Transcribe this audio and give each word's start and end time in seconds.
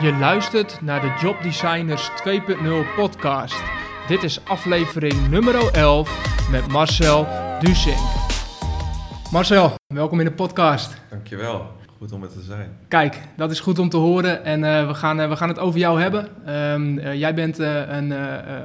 Je 0.00 0.12
luistert 0.12 0.80
naar 0.82 1.00
de 1.00 1.16
Job 1.20 1.42
Designers 1.42 2.10
2.0 2.10 2.94
podcast. 2.96 3.62
Dit 4.08 4.22
is 4.22 4.44
aflevering 4.44 5.28
nummer 5.28 5.72
11 5.72 6.48
met 6.50 6.68
Marcel 6.68 7.26
Dusink. 7.58 7.98
Marcel, 9.32 9.74
welkom 9.86 10.18
in 10.18 10.24
de 10.24 10.32
podcast. 10.32 10.96
Dankjewel, 11.10 11.66
goed 11.98 12.12
om 12.12 12.22
er 12.22 12.28
te 12.28 12.40
zijn. 12.40 12.76
Kijk, 12.88 13.20
dat 13.36 13.50
is 13.50 13.60
goed 13.60 13.78
om 13.78 13.88
te 13.88 13.96
horen 13.96 14.44
en 14.44 14.62
uh, 14.62 14.86
we, 14.86 14.94
gaan, 14.94 15.20
uh, 15.20 15.28
we 15.28 15.36
gaan 15.36 15.48
het 15.48 15.58
over 15.58 15.78
jou 15.78 16.00
hebben. 16.00 16.28
Um, 16.48 16.98
uh, 16.98 17.14
jij 17.14 17.34
bent 17.34 17.58
een, 17.58 18.10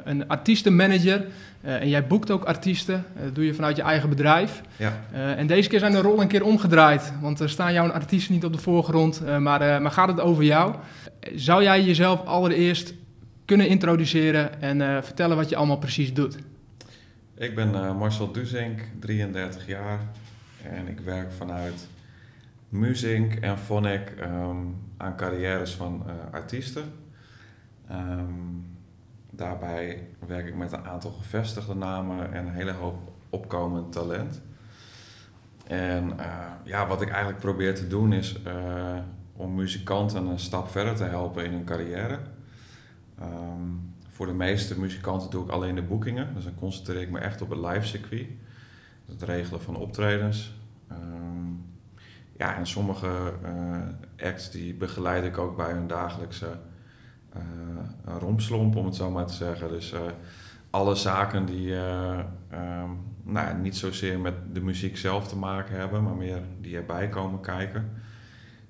een 0.04 0.28
artiestenmanager 0.28 1.26
en 1.62 1.90
jij 1.90 2.08
boekt 2.08 2.32
ook 2.32 2.44
artiesten. 2.44 3.06
dat 3.24 3.36
doe 3.36 3.46
je 3.46 3.54
vanuit 3.54 3.76
je 3.76 3.82
eigen 3.82 4.10
bedrijf. 4.10 4.62
Ja. 4.76 4.94
en 5.12 5.48
deze 5.48 5.70
keer 5.70 5.80
zijn 5.80 5.92
de 5.92 6.02
rollen 6.02 6.22
een 6.22 6.28
keer 6.28 6.44
omgedraaid, 6.44 7.14
want 7.22 7.40
er 7.40 7.50
staan 7.50 7.74
jouw 7.74 7.92
artiesten 7.92 8.34
niet 8.34 8.46
op 8.46 8.54
de 8.54 8.60
voorgrond, 8.60 9.22
maar, 9.40 9.82
maar 9.82 9.92
gaat 9.92 10.08
het 10.08 10.20
over 10.20 10.44
jou? 10.44 10.76
Zou 11.34 11.64
jij 11.64 11.84
jezelf 11.84 12.26
allereerst 12.26 12.94
kunnen 13.46 13.68
introduceren 13.68 14.62
en 14.62 15.04
vertellen 15.04 15.36
wat 15.36 15.50
je 15.50 15.56
allemaal 15.56 15.78
precies 15.78 16.14
doet? 16.14 16.38
Ik 17.38 17.56
ben 17.56 17.98
Marcel 17.98 18.32
Duzink, 18.32 18.82
33 19.00 19.68
jaar 19.68 20.00
en 20.64 20.88
ik 20.88 21.00
werk 21.00 21.32
vanuit 21.32 21.88
Muzink 22.70 23.34
en 23.34 23.58
Phonic 23.58 24.14
um, 24.22 24.76
aan 24.98 25.18
carrières 25.18 25.72
van 25.72 26.04
uh, 26.08 26.14
artiesten. 26.32 26.94
Um, 27.92 28.66
daarbij 29.32 30.08
werk 30.28 30.48
ik 30.48 30.56
met 30.56 30.72
een 30.72 30.86
aantal 30.86 31.12
gevestigde 31.12 31.76
namen 31.76 32.34
en 32.34 32.48
een 32.48 32.54
hele 32.54 32.72
hoop 32.72 33.12
opkomend 33.30 33.92
talent. 33.92 34.42
En 35.68 36.16
ja, 36.64 36.88
wat 36.88 37.02
ik 37.02 37.10
eigenlijk 37.10 37.40
probeer 37.40 37.76
te 37.76 37.88
doen 37.88 38.14
is 38.14 38.40
om 39.36 39.56
muzikanten 39.56 40.26
een 40.26 40.40
stap 40.40 40.68
verder 40.68 40.96
te 40.96 41.04
helpen 41.04 41.46
in 41.46 41.52
hun 41.52 41.66
carrière. 41.66 42.20
Um, 43.22 43.94
voor 44.10 44.26
de 44.26 44.34
meeste 44.34 44.80
muzikanten 44.80 45.30
doe 45.30 45.44
ik 45.44 45.50
alleen 45.50 45.76
de 45.76 45.82
boekingen, 45.82 46.34
dus 46.34 46.44
dan 46.44 46.56
concentreer 46.56 47.02
ik 47.02 47.10
me 47.10 47.20
echt 47.20 47.42
op 47.42 47.50
het 47.50 47.60
live 47.60 47.86
circuit. 47.86 48.28
Het 49.06 49.22
regelen 49.22 49.62
van 49.62 49.76
optredens, 49.76 50.54
ja, 52.38 52.56
en 52.56 52.68
sommige 52.68 53.34
uh, 53.44 54.28
acts 54.28 54.52
die 54.52 54.74
begeleid 54.74 55.24
ik 55.24 55.38
ook 55.38 55.58
bij 55.58 55.72
hun 55.72 55.88
dagelijkse 55.88 56.58
uh, 57.36 58.16
rompslomp, 58.20 58.76
om 58.76 58.86
het 58.86 58.96
zo 58.96 59.12
maar 59.12 59.26
te 59.26 59.34
zeggen. 59.34 59.70
Dus 59.70 59.94
uh, 59.94 60.00
alle 60.70 60.96
zaken 60.96 61.46
die 61.46 61.74
um, 61.74 62.98
nou, 63.24 63.58
niet 63.58 63.76
zozeer 63.76 64.20
met 64.20 64.34
de 64.54 64.62
muziek 64.62 64.98
zelf 64.98 65.28
te 65.28 65.38
maken 65.38 65.76
hebben, 65.76 66.04
maar 66.04 66.16
meer 66.16 66.42
die 66.62 66.76
erbij 66.76 67.10
komen 67.10 67.42
kijken. 67.42 67.92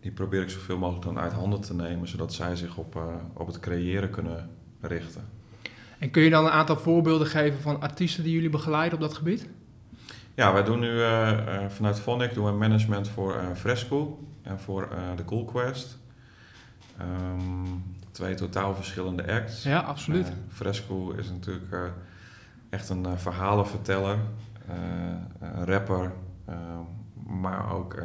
Die 0.05 0.13
probeer 0.13 0.41
ik 0.41 0.49
zoveel 0.49 0.77
mogelijk 0.77 1.05
dan 1.05 1.19
uit 1.19 1.33
handen 1.33 1.61
te 1.61 1.73
nemen, 1.73 2.07
zodat 2.07 2.33
zij 2.33 2.55
zich 2.55 2.77
op, 2.77 3.01
op 3.33 3.47
het 3.47 3.59
creëren 3.59 4.09
kunnen 4.09 4.49
richten. 4.81 5.21
En 5.99 6.11
kun 6.11 6.21
je 6.21 6.29
dan 6.29 6.45
een 6.45 6.51
aantal 6.51 6.77
voorbeelden 6.77 7.27
geven 7.27 7.61
van 7.61 7.81
artiesten 7.81 8.23
die 8.23 8.33
jullie 8.33 8.49
begeleiden 8.49 8.93
op 8.93 8.99
dat 8.99 9.13
gebied? 9.13 9.49
Ja, 10.35 10.53
wij 10.53 10.63
doen 10.63 10.79
nu 10.79 10.89
uh, 10.89 11.31
uh, 11.31 11.69
vanuit 11.69 11.99
Phonic 11.99 12.33
doen 12.33 12.45
we 12.45 12.51
management 12.51 13.07
voor 13.07 13.41
Fresco 13.55 14.27
en 14.41 14.59
voor 14.59 14.89
de 15.15 15.25
Cool 15.25 15.45
Quest. 15.45 15.97
Um, 17.01 17.95
twee 18.11 18.35
totaal 18.35 18.75
verschillende 18.75 19.31
acts. 19.31 19.63
Ja, 19.63 19.79
absoluut. 19.79 20.31
Fresco 20.49 21.11
is 21.11 21.29
natuurlijk 21.29 21.93
echt 22.69 22.89
een 22.89 23.19
verhalenverteller, 23.19 24.17
een 25.39 25.65
rapper, 25.65 26.13
maar 27.23 27.73
ook 27.73 28.03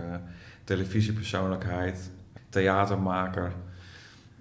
televisiepersoonlijkheid, 0.71 2.11
theatermaker. 2.49 3.53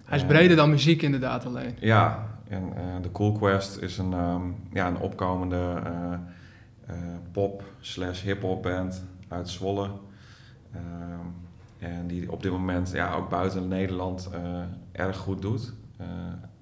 Hij 0.05 0.17
is 0.17 0.25
breder 0.25 0.55
dan 0.55 0.69
muziek 0.69 1.01
inderdaad 1.01 1.45
alleen. 1.45 1.75
Ja, 1.79 2.27
en 2.47 2.73
de 3.01 3.11
Cool 3.11 3.31
Quest 3.31 3.77
is 3.77 3.97
een, 3.97 4.13
um, 4.13 4.55
ja, 4.73 4.87
een 4.87 4.97
opkomende 4.97 5.81
uh, 6.89 6.95
pop 7.31 7.63
slash 7.79 8.21
hip-hop 8.21 8.63
band 8.63 9.03
uit 9.27 9.49
Zwolle. 9.49 9.89
Uh, 10.75 10.79
en 11.89 12.07
die 12.07 12.31
op 12.31 12.43
dit 12.43 12.51
moment 12.51 12.91
ja, 12.91 13.13
ook 13.13 13.29
buiten 13.29 13.67
Nederland 13.67 14.29
erg 14.91 15.17
goed 15.17 15.41
doet. 15.41 15.73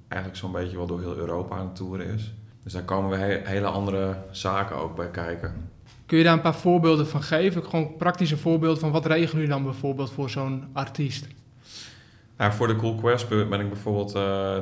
Eigenlijk 0.08 0.40
zo'n 0.42 0.52
beetje 0.52 0.78
wel 0.78 0.88
door 0.88 1.00
heel 1.00 1.16
Europa 1.16 1.56
aan 1.56 1.66
het 1.66 1.76
toeren 1.76 2.08
is. 2.08 2.34
Dus 2.64 2.74
daar 2.74 2.84
komen 2.84 3.10
we 3.10 3.16
he 3.16 3.42
hele 3.44 3.68
andere 3.68 4.18
zaken 4.32 4.76
ook 4.76 4.96
bij 4.96 5.10
kijken. 5.10 5.70
Kun 6.08 6.18
je 6.18 6.24
daar 6.24 6.34
een 6.34 6.42
paar 6.42 6.56
voorbeelden 6.56 7.08
van 7.08 7.24
geven? 7.24 7.64
Gewoon 7.64 7.96
praktische 7.96 8.38
voorbeelden 8.38 8.80
van 8.80 8.92
wat 8.92 9.06
regelen 9.06 9.34
jullie 9.34 9.50
dan 9.56 9.64
bijvoorbeeld 9.64 10.12
voor 10.12 10.30
zo'n 10.30 10.64
artiest? 10.74 11.28
Nou, 12.38 12.54
voor 12.54 12.68
de 12.68 12.76
Cool 12.76 12.96
Quest 12.96 13.30
ben 13.30 13.60
ik 13.60 13.70
bijvoorbeeld 13.70 14.12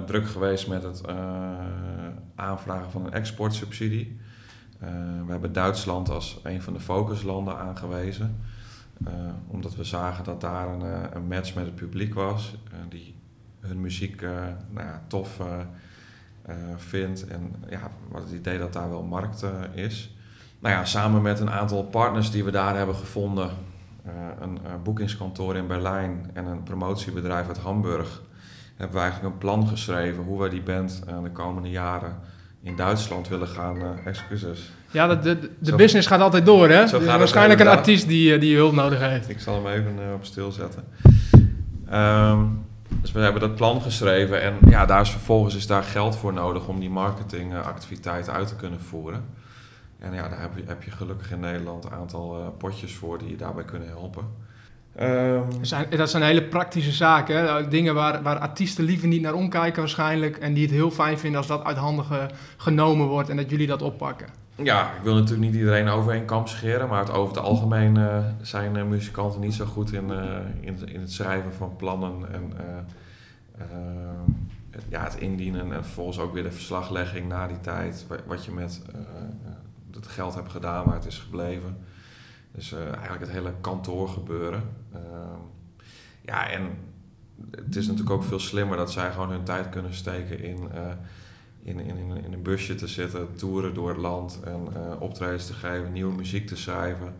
druk 0.07 0.28
geweest 0.28 0.67
met 0.67 0.84
het 0.84 1.01
aanvragen 2.35 2.91
van 2.91 3.05
een 3.05 3.13
exportsubsidie. 3.13 4.19
Uh, 4.84 4.89
we 5.25 5.31
hebben 5.31 5.53
Duitsland 5.53 6.09
als 6.09 6.39
een 6.44 6.61
van 6.61 6.73
de 6.73 6.79
focuslanden 6.79 7.57
aangewezen. 7.57 8.39
Omdat 9.47 9.75
we 9.75 9.84
zagen 9.84 10.23
dat 10.23 10.41
daar 10.41 10.67
een, 10.67 11.16
een 11.16 11.28
match 11.28 11.55
met 11.55 11.66
het 11.66 11.75
publiek 11.75 12.13
was. 12.13 12.55
die 12.89 13.16
hun 13.59 13.81
muziek 13.81 14.22
nou 14.22 14.88
ja, 14.88 15.03
tof 15.07 15.41
vindt. 16.75 17.28
En 17.28 17.55
ja, 17.69 17.91
wat 18.09 18.23
het 18.23 18.31
idee 18.31 18.57
dat 18.57 18.73
daar 18.73 18.89
wel 18.89 19.03
markt 19.03 19.45
is. 19.73 20.15
Nou 20.59 20.75
ja, 20.75 20.85
samen 20.85 21.21
met 21.21 21.39
een 21.39 21.51
aantal 21.51 21.83
partners 21.83 22.31
die 22.31 22.43
we 22.43 22.51
daar 22.51 22.77
hebben 22.77 22.95
gevonden. 22.95 23.49
een 24.39 24.59
boekingskantoor 24.83 25.55
in 25.55 25.67
Berlijn 25.67 26.29
en 26.33 26.45
een 26.45 26.63
promotiebedrijf 26.63 27.47
uit 27.47 27.57
Hamburg. 27.57 28.21
Hebben 28.75 28.95
we 28.95 29.01
eigenlijk 29.01 29.33
een 29.33 29.39
plan 29.39 29.67
geschreven 29.67 30.23
hoe 30.23 30.41
we 30.41 30.49
die 30.49 30.61
band 30.61 31.03
de 31.23 31.31
komende 31.31 31.69
jaren 31.69 32.16
in 32.66 32.75
Duitsland 32.75 33.27
willen 33.27 33.47
gaan. 33.47 33.77
Uh, 33.77 33.89
excuses. 34.05 34.71
Ja, 34.91 35.07
de, 35.07 35.19
de, 35.19 35.39
de 35.39 35.69
zo, 35.69 35.75
business 35.75 36.07
gaat 36.07 36.19
altijd 36.19 36.45
door, 36.45 36.69
hè? 36.69 36.87
Zo 36.87 36.99
gaat 36.99 37.17
waarschijnlijk 37.17 37.59
een 37.59 37.67
artiest 37.67 38.07
die, 38.07 38.33
eh, 38.33 38.39
die 38.39 38.55
hulp 38.55 38.73
nodig 38.73 38.99
heeft. 38.99 39.29
Ik 39.29 39.39
zal 39.39 39.63
hem 39.63 39.73
even 39.73 40.13
op 40.13 40.25
stil 40.25 40.51
zetten. 40.51 40.83
Um, 41.93 42.66
dus 43.01 43.11
we 43.11 43.19
hebben 43.19 43.41
dat 43.41 43.55
plan 43.55 43.81
geschreven 43.81 44.41
en 44.41 44.53
ja, 44.69 44.85
daar 44.85 45.01
is 45.01 45.09
vervolgens 45.09 45.55
is 45.55 45.67
daar 45.67 45.83
geld 45.83 46.16
voor 46.16 46.33
nodig 46.33 46.67
om 46.67 46.79
die 46.79 46.89
marketingactiviteit 46.89 48.29
uit 48.29 48.47
te 48.47 48.55
kunnen 48.55 48.81
voeren. 48.81 49.23
En 50.05 50.13
ja, 50.13 50.27
daar 50.29 50.41
heb 50.41 50.51
je, 50.55 50.63
heb 50.66 50.83
je 50.83 50.91
gelukkig 50.91 51.31
in 51.31 51.39
Nederland 51.39 51.85
een 51.85 51.91
aantal 51.91 52.39
uh, 52.39 52.47
potjes 52.57 52.93
voor 52.93 53.17
die 53.17 53.29
je 53.29 53.35
daarbij 53.35 53.63
kunnen 53.63 53.88
helpen. 53.88 54.23
Um, 55.01 55.43
zijn, 55.61 55.89
dat 55.89 56.09
zijn 56.09 56.23
hele 56.23 56.43
praktische 56.43 56.91
zaken. 56.91 57.38
Hè? 57.38 57.67
Dingen 57.67 57.93
waar, 57.93 58.21
waar 58.21 58.39
artiesten 58.39 58.83
liever 58.83 59.07
niet 59.07 59.21
naar 59.21 59.33
omkijken 59.33 59.79
waarschijnlijk. 59.81 60.38
En 60.38 60.53
die 60.53 60.63
het 60.63 60.71
heel 60.71 60.91
fijn 60.91 61.19
vinden 61.19 61.38
als 61.38 61.47
dat 61.47 61.63
uit 61.63 61.77
handen 61.77 62.05
ge, 62.05 62.27
genomen 62.57 63.07
wordt 63.07 63.29
en 63.29 63.35
dat 63.35 63.49
jullie 63.49 63.67
dat 63.67 63.81
oppakken. 63.81 64.27
Ja, 64.55 64.95
ik 64.97 65.03
wil 65.03 65.13
natuurlijk 65.13 65.41
niet 65.41 65.55
iedereen 65.55 65.88
over 65.88 66.13
één 66.13 66.25
kamp 66.25 66.47
scheren. 66.47 66.87
Maar 66.87 66.99
het, 66.99 67.11
over 67.11 67.35
het 67.35 67.45
algemeen 67.45 67.97
uh, 67.97 68.17
zijn 68.41 68.75
uh, 68.75 68.83
muzikanten 68.83 69.41
niet 69.41 69.53
zo 69.53 69.66
goed 69.66 69.93
in, 69.93 70.09
uh, 70.09 70.35
in, 70.59 70.87
in, 70.87 70.99
het 70.99 71.11
schrijven 71.11 71.53
van 71.53 71.75
plannen. 71.75 72.33
En 72.33 72.53
ja, 74.89 75.03
het 75.03 75.16
indienen 75.16 75.73
en 75.73 75.83
vervolgens 75.83 76.19
ook 76.19 76.33
weer 76.33 76.43
de 76.43 76.51
verslaglegging 76.51 77.27
na 77.27 77.47
die 77.47 77.59
tijd. 77.61 78.05
Wat 78.25 78.45
je 78.45 78.51
met 78.51 78.81
het 79.95 80.07
geld 80.07 80.35
hebt 80.35 80.51
gedaan, 80.51 80.85
waar 80.85 80.95
het 80.95 81.06
is 81.06 81.19
gebleven. 81.19 81.78
Dus 82.51 82.72
uh, 82.72 82.79
eigenlijk 82.79 83.19
het 83.19 83.31
hele 83.31 83.53
kantoor 83.61 84.09
gebeuren. 84.09 84.63
Uh, 84.94 85.00
ja, 86.22 86.50
en 86.50 86.69
het 87.51 87.75
is 87.75 87.88
natuurlijk 87.88 88.16
ook 88.16 88.23
veel 88.23 88.39
slimmer 88.39 88.78
dat 88.78 88.91
zij 88.91 89.11
gewoon 89.11 89.29
hun 89.29 89.44
tijd 89.44 89.69
kunnen 89.69 89.94
steken 89.94 90.39
in, 90.39 90.69
uh, 90.75 90.91
in, 91.61 91.79
in, 91.79 91.97
in, 92.23 92.34
een 92.34 92.41
busje 92.41 92.75
te 92.75 92.88
zitten, 92.88 93.35
toeren 93.35 93.73
door 93.73 93.89
het 93.89 93.97
land 93.97 94.39
en 94.44 94.67
optredens 95.00 95.45
te 95.45 95.53
geven, 95.53 95.91
nieuwe 95.91 96.16
muziek 96.16 96.47
te 96.47 96.55
schrijven. 96.55 97.16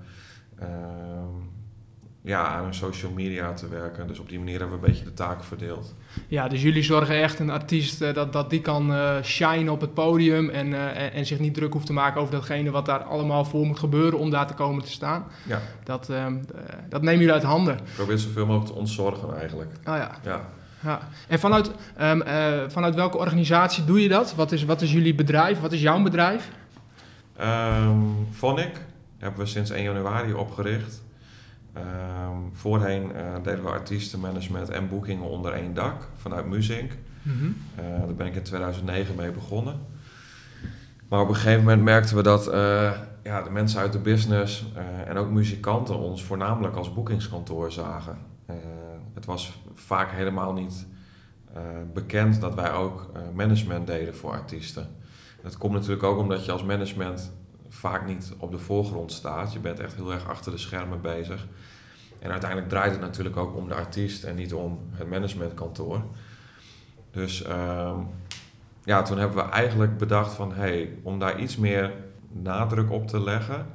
Ehm, 2.25 2.31
ja, 2.31 2.47
aan 2.47 2.63
hun 2.63 2.74
social 2.74 3.12
media 3.12 3.53
te 3.53 3.68
werken. 3.68 4.08
Dus 4.08 4.19
op 4.19 4.30
die 4.30 4.40
manier 4.40 4.59
hebben 4.59 4.80
we 4.80 4.86
een 4.86 4.91
beetje 4.91 5.06
de 5.06 5.13
taken 5.13 5.46
verdeeld. 5.46 5.94
Ja, 6.28 6.47
dus 6.47 6.61
jullie 6.61 6.84
zorgen 6.84 7.22
echt 7.22 7.40
een 7.40 7.50
artiest 7.50 8.02
uh, 8.02 8.14
dat, 8.14 8.34
dat 8.34 8.50
die 8.50 8.61
kan 8.61 8.91
uh, 8.91 9.22
shine 9.23 9.72
op 9.72 9.82
het 9.82 9.94
podium 9.94 10.50
en, 10.50 10.67
uh, 10.67 11.03
en, 11.03 11.14
en, 11.14 11.26
zich 11.26 11.40
niet 11.40 11.53
druk 11.53 11.73
hoeft 11.73 11.85
te 11.85 11.94
maken 11.94 12.22
over 12.22 12.34
datgene 12.34 12.72
wat 12.72 12.85
daar 12.85 13.03
allemaal 13.03 13.46
voor 13.46 13.66
moet 13.66 13.79
gebeuren 13.79 14.20
om 14.20 14.29
daar 14.29 14.47
te 14.47 14.53
komen 14.53 14.84
te 14.84 14.91
staan. 14.91 15.26
Ja. 15.44 15.61
Dat, 15.84 16.09
ehm, 16.09 16.38
dat 16.90 17.02
nemen 17.02 17.20
jullie 17.20 17.34
uit 17.34 17.44
handen. 17.44 17.79
Probeer 17.96 18.17
zoveel 18.17 18.46
mogelijk 18.46 18.72
te 18.72 18.78
ontzorgen 18.78 19.38
eigenlijk. 19.40 19.72
Oh 19.79 19.96
ja. 19.96 20.11
ja. 20.23 20.50
Ja. 20.84 21.00
En 21.28 21.40
vanuit, 21.40 21.72
um, 22.02 22.23
vanuit 22.72 22.96
welke 22.96 23.17
organisatie 23.17 23.85
doe 23.85 24.02
je 24.02 24.09
dat? 24.09 24.35
Wat 24.35 24.52
is, 24.52 24.66
wat 24.66 24.82
is 24.82 24.91
jullie 24.91 25.16
bedrijf? 25.16 25.59
Wat 25.59 25.72
is 25.72 25.82
jouw 25.82 26.02
bedrijf? 26.02 26.50
Um, 27.41 28.28
Phonic 28.32 28.72
hebben 29.17 29.40
we 29.40 29.46
sinds 29.46 29.70
1 29.70 29.84
januari 29.84 30.34
opgericht. 30.34 31.04
Um, 31.78 32.50
voorheen 32.54 33.12
uh, 33.16 33.44
deden 33.44 33.64
we 33.64 33.70
artiestenmanagement 33.70 34.70
en 34.70 34.88
boekingen 34.88 35.30
onder 35.30 35.54
één 35.54 35.74
dak 35.74 36.08
vanuit 36.16 36.46
Muzink. 36.46 36.92
Mm 37.22 37.38
-hmm. 37.40 37.56
uh, 37.80 38.00
daar 38.06 38.16
ben 38.16 38.28
ik 38.28 38.36
in 38.36 38.44
2009 38.44 39.16
mee 39.16 39.32
begonnen. 39.32 39.80
Maar 41.10 41.22
op 41.22 41.28
een 41.28 41.36
gegeven 41.36 41.60
moment 41.60 41.84
merkten 41.84 42.16
we 42.16 42.24
dat 42.24 42.48
uh, 42.48 42.92
ja, 43.24 43.42
de 43.42 43.50
mensen 43.50 43.80
uit 43.80 43.94
de 43.94 44.00
business 44.00 44.66
en 45.06 45.18
ook 45.18 45.30
muzikanten 45.30 45.98
ons 45.98 46.24
voornamelijk 46.24 46.76
als 46.76 46.94
boekingskantoor 46.94 47.72
zagen. 47.72 48.18
het 49.14 49.26
was 49.26 49.62
vaak 49.74 50.12
helemaal 50.12 50.54
niet 50.54 50.88
bekend 51.94 52.42
dat 52.42 52.56
wij 52.56 52.72
ook 52.72 53.12
management 53.34 53.88
deden 53.88 54.16
voor 54.16 54.32
artiesten. 54.32 54.88
Dat 55.42 55.58
komt 55.58 55.74
natuurlijk 55.74 56.04
ook 56.04 56.18
omdat 56.18 56.46
je 56.46 56.52
als 56.52 56.64
management 56.64 57.32
vaak 57.76 58.08
niet 58.08 58.34
op 58.38 58.52
de 58.52 58.60
voorgrond 58.60 59.12
staat. 59.12 59.54
Je 59.54 59.60
bent 59.60 59.80
echt 59.80 59.96
heel 59.96 60.14
erg 60.14 60.28
achter 60.28 60.52
de 60.52 60.58
schermen 60.58 61.02
bezig. 61.02 61.48
En 62.20 62.32
uiteindelijk 62.32 62.70
draait 62.70 62.92
het 62.92 63.02
natuurlijk 63.02 63.38
ook 63.38 63.56
om 63.56 63.68
de 63.68 63.76
artiest 63.76 64.24
en 64.24 64.36
niet 64.36 64.54
om 64.54 64.80
het 64.92 65.10
managementkantoor. 65.10 66.02
Dus 67.12 67.44
ehm, 67.44 68.00
ja, 68.84 69.02
toen 69.02 69.18
hebben 69.18 69.46
we 69.46 69.52
eigenlijk 69.52 69.98
bedacht 69.98 70.34
van 70.34 70.54
hey, 70.54 70.98
om 71.04 71.20
daar 71.20 71.40
iets 71.40 71.58
meer 71.58 71.94
nadruk 72.32 72.92
op 72.92 73.08
te 73.08 73.24
leggen, 73.24 73.66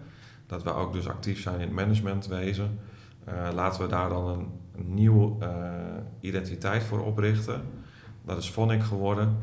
dat 0.46 0.62
we 0.62 0.74
ook 0.74 0.92
dus 0.92 1.08
actief 1.08 1.40
zijn 1.40 1.54
in 1.54 1.60
het 1.60 1.72
managementwezen, 1.72 2.78
uh, 3.28 3.48
laten 3.54 3.82
we 3.82 3.88
daar 3.88 4.08
dan 4.08 4.28
een, 4.28 4.48
nieuwe 4.84 5.32
uh, 5.42 5.48
identiteit 6.20 6.82
voor 6.82 7.04
oprichten. 7.04 7.62
Dat 8.24 8.38
is 8.38 8.48
Phonic 8.48 8.82
geworden. 8.82 9.36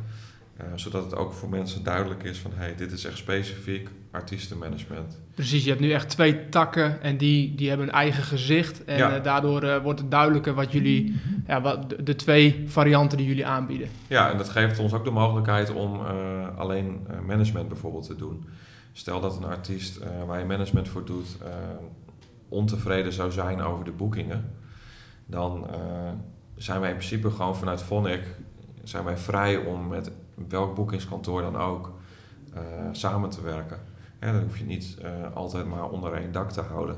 Uh, 0.62 0.66
zodat 0.76 1.04
het 1.04 1.16
ook 1.16 1.34
voor 1.34 1.50
mensen 1.50 1.84
duidelijk 1.84 2.24
is 2.24 2.40
van 2.40 2.52
hey, 2.56 2.76
dit 2.76 2.92
is 2.92 3.06
echt 3.06 3.18
specifiek 3.18 3.90
artiestenmanagement. 4.12 5.18
Precies, 5.34 5.64
je 5.64 5.70
hebt 5.70 5.82
nu 5.82 5.92
echt 5.92 6.10
twee 6.10 6.50
takken 6.50 7.02
en 7.02 7.18
die, 7.18 7.56
die 7.56 7.70
hebben 7.70 7.88
een 7.88 7.94
eigen 7.94 8.24
gezicht. 8.24 8.84
En 8.86 8.98
ja. 8.98 9.18
uh, 9.18 9.24
daardoor 9.24 9.64
uh, 9.64 9.84
wordt 9.84 10.00
het 10.00 10.12
duidelijker 10.12 10.54
wat 10.54 10.72
jullie, 10.72 11.22
ja, 11.48 11.62
wat 11.62 11.90
de, 11.90 12.04
de, 12.04 12.16
twee 12.16 12.64
varianten 12.68 13.18
die 13.18 13.28
jullie 13.28 13.46
aanbieden. 13.46 13.90
Ja, 14.08 14.32
en 14.32 14.38
dat 14.38 14.50
geeft 14.50 14.80
ons 14.80 14.94
ook 14.94 15.04
de 15.04 15.12
mogelijkheid 15.12 15.74
om 15.74 16.02
alleen 16.58 17.08
management 17.26 17.68
bijvoorbeeld 17.68 18.06
te 18.06 18.16
doen. 18.16 18.46
Stel 18.92 19.22
dat 19.22 19.38
een 19.38 19.46
artiest 19.46 20.00
waar 20.26 20.40
je 20.40 20.46
management 20.46 20.88
voor 20.88 21.06
doet 21.06 21.38
ontevreden 22.50 23.14
zou 23.14 23.32
zijn 23.32 23.62
over 23.62 23.86
de 23.86 23.92
boekingen, 23.92 24.52
dan 25.26 25.68
zijn 26.56 26.80
wij 26.80 26.90
in 26.90 26.96
principe 26.96 27.32
gewoon 27.32 27.56
vanuit 27.56 27.82
Phonic 27.82 28.24
zijn 28.84 29.04
wij 29.04 29.18
vrij 29.18 29.58
om 29.58 29.88
met 29.88 30.12
welk 30.48 30.76
boekingskantoor 30.76 31.42
dan 31.42 31.58
ook 31.58 31.92
samen 32.92 33.30
te 33.30 33.42
werken. 33.42 33.80
En 34.20 34.34
dan 34.34 34.42
hoef 34.42 34.58
je 34.58 34.64
niet 34.64 34.98
uh, 35.02 35.36
altijd 35.36 35.66
maar 35.66 35.90
onder 35.90 36.14
één 36.14 36.32
dak 36.32 36.52
te 36.52 36.62
houden. 36.62 36.96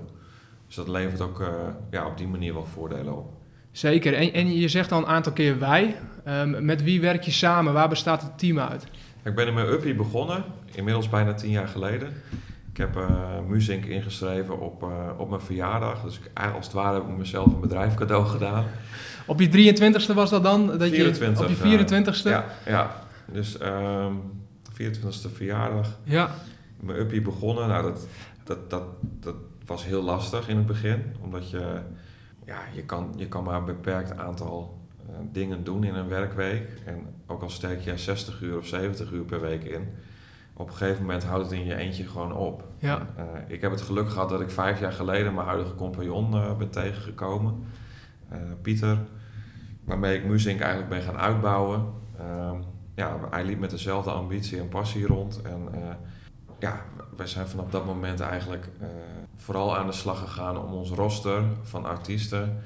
Dus 0.68 0.76
dat 0.76 0.88
levert 0.88 1.22
ook 1.22 1.42
uh, 1.42 1.48
ja, 1.92 2.08
op 2.08 2.18
die 2.18 2.28
manier 2.28 2.54
wel 2.54 2.66
voordelen 2.66 3.18
op. 3.18 3.34
Zeker. 3.72 4.14
En, 4.14 4.34
en 4.34 4.54
je 4.56 4.68
zegt 4.68 4.92
al 4.92 5.00
een 5.00 5.08
aantal 5.08 5.32
keer 5.34 5.60
wij. 5.60 5.96
Um, 6.28 6.66
met 6.66 6.84
wie 6.84 7.02
werk 7.02 7.24
je 7.24 7.32
samen? 7.32 7.74
Waar 7.74 7.90
bestaat 7.90 8.22
het 8.22 8.40
team 8.40 8.60
uit? 8.60 8.84
Ik 9.24 9.36
ben 9.36 9.48
in 9.48 9.54
mijn 9.54 9.68
uppie 9.68 9.96
begonnen, 9.96 10.44
inmiddels 10.72 11.10
bijna 11.10 11.34
tien 11.34 11.52
jaar 11.52 11.68
geleden. 11.68 12.10
Ik 12.72 12.78
heb 12.78 12.98
uh, 12.98 13.10
Muzink 13.48 13.86
ingeschreven 13.86 14.60
op, 14.60 14.92
op 15.18 15.30
mijn 15.30 15.42
verjaardag. 15.42 16.02
Dus 16.02 16.20
ik, 16.20 16.54
als 16.56 16.66
het 16.66 16.74
ware 16.74 16.94
heb 16.94 17.10
ik 17.10 17.18
mezelf 17.18 17.54
een 17.54 17.60
bedrijf 17.60 17.94
cadeau 17.94 18.26
gedaan. 18.26 18.66
Op 19.26 19.40
je 19.40 19.74
23ste 19.74 20.14
was 20.14 20.30
dat 20.30 20.44
dan? 20.44 20.68
Dat 20.68 20.90
24. 20.90 21.48
Je, 21.48 21.56
op 21.56 21.88
je 21.88 22.04
24ste? 22.04 22.30
Ja, 22.30 22.46
ja. 22.66 23.04
dus 23.26 23.62
um, 23.62 24.22
24ste 24.82 25.34
verjaardag. 25.34 25.98
Ja. 26.04 26.36
Mijn 26.80 27.00
uppie 27.00 27.22
begonnen. 27.22 27.68
Nou, 27.68 27.84
dat, 27.84 28.08
dat, 28.44 28.70
dat, 28.70 28.84
dat 29.02 29.36
was 29.66 29.86
heel 29.86 30.04
lastig 30.04 30.48
in 30.48 30.58
het 30.58 30.66
begin. 30.66 31.04
Omdat 31.22 31.50
je, 31.50 31.82
ja, 32.46 32.60
je, 32.74 32.84
kan, 32.84 33.14
je 33.16 33.28
kan 33.28 33.44
maar 33.44 33.56
een 33.56 33.66
beperkt 33.66 34.18
aantal 34.18 34.80
uh, 35.10 35.16
dingen 35.32 35.64
doen 35.64 35.84
in 35.84 35.96
een 35.96 36.08
werkweek. 36.08 36.68
En 36.86 37.06
ook 37.28 37.42
al 37.42 37.50
steek 37.50 37.80
je 37.80 37.98
60 37.98 38.42
uur 38.42 38.58
of 38.58 38.68
70 38.68 39.12
uur 39.12 39.24
per 39.24 39.42
week 39.42 39.64
in. 39.64 39.88
Op 40.54 40.68
een 40.68 40.76
gegeven 40.76 41.02
moment 41.02 41.24
houdt 41.24 41.44
het 41.44 41.60
in 41.60 41.66
je 41.66 41.76
eentje 41.76 42.08
gewoon 42.08 42.34
op. 42.34 42.64
Ja. 42.78 43.08
En, 43.16 43.26
uh, 43.26 43.40
ik 43.48 43.62
heb 43.62 43.72
het 43.72 43.82
geluk 43.82 44.10
gehad 44.10 44.30
dat 44.30 44.42
ik 44.42 44.50
vijf 44.50 44.80
jaar 44.80 44.92
geleden 44.92 45.34
mijn 45.34 45.48
huidige 45.48 45.76
compagnon 45.76 46.34
uh, 46.34 46.58
ben 46.58 46.70
tegengekomen. 46.70 47.64
Pieter 48.62 48.98
waarmee 49.84 50.18
ik 50.18 50.26
Muzink 50.26 50.60
eigenlijk 50.60 50.90
ben 50.90 51.02
gaan 51.02 51.18
uitbouwen. 51.18 51.86
Uh, 52.20 52.52
ja, 52.96 53.20
hij 53.30 53.46
liep 53.46 53.60
met 53.60 53.70
dezelfde 53.70 54.12
ambitie 54.12 54.60
en 54.60 54.70
passie 54.70 55.06
rond. 55.06 55.42
En 55.42 55.70
ja, 56.60 56.86
wij 57.16 57.28
zijn 57.28 57.48
vanaf 57.48 57.70
dat 57.70 57.86
moment 57.86 58.20
eigenlijk 58.20 58.70
uh, 58.82 58.88
vooral 59.36 59.78
aan 59.78 59.86
de 59.86 59.92
slag 59.92 60.20
gegaan 60.20 60.58
om 60.58 60.74
ons 60.74 60.90
roster 60.90 61.44
van 61.62 61.86
artiesten 61.86 62.64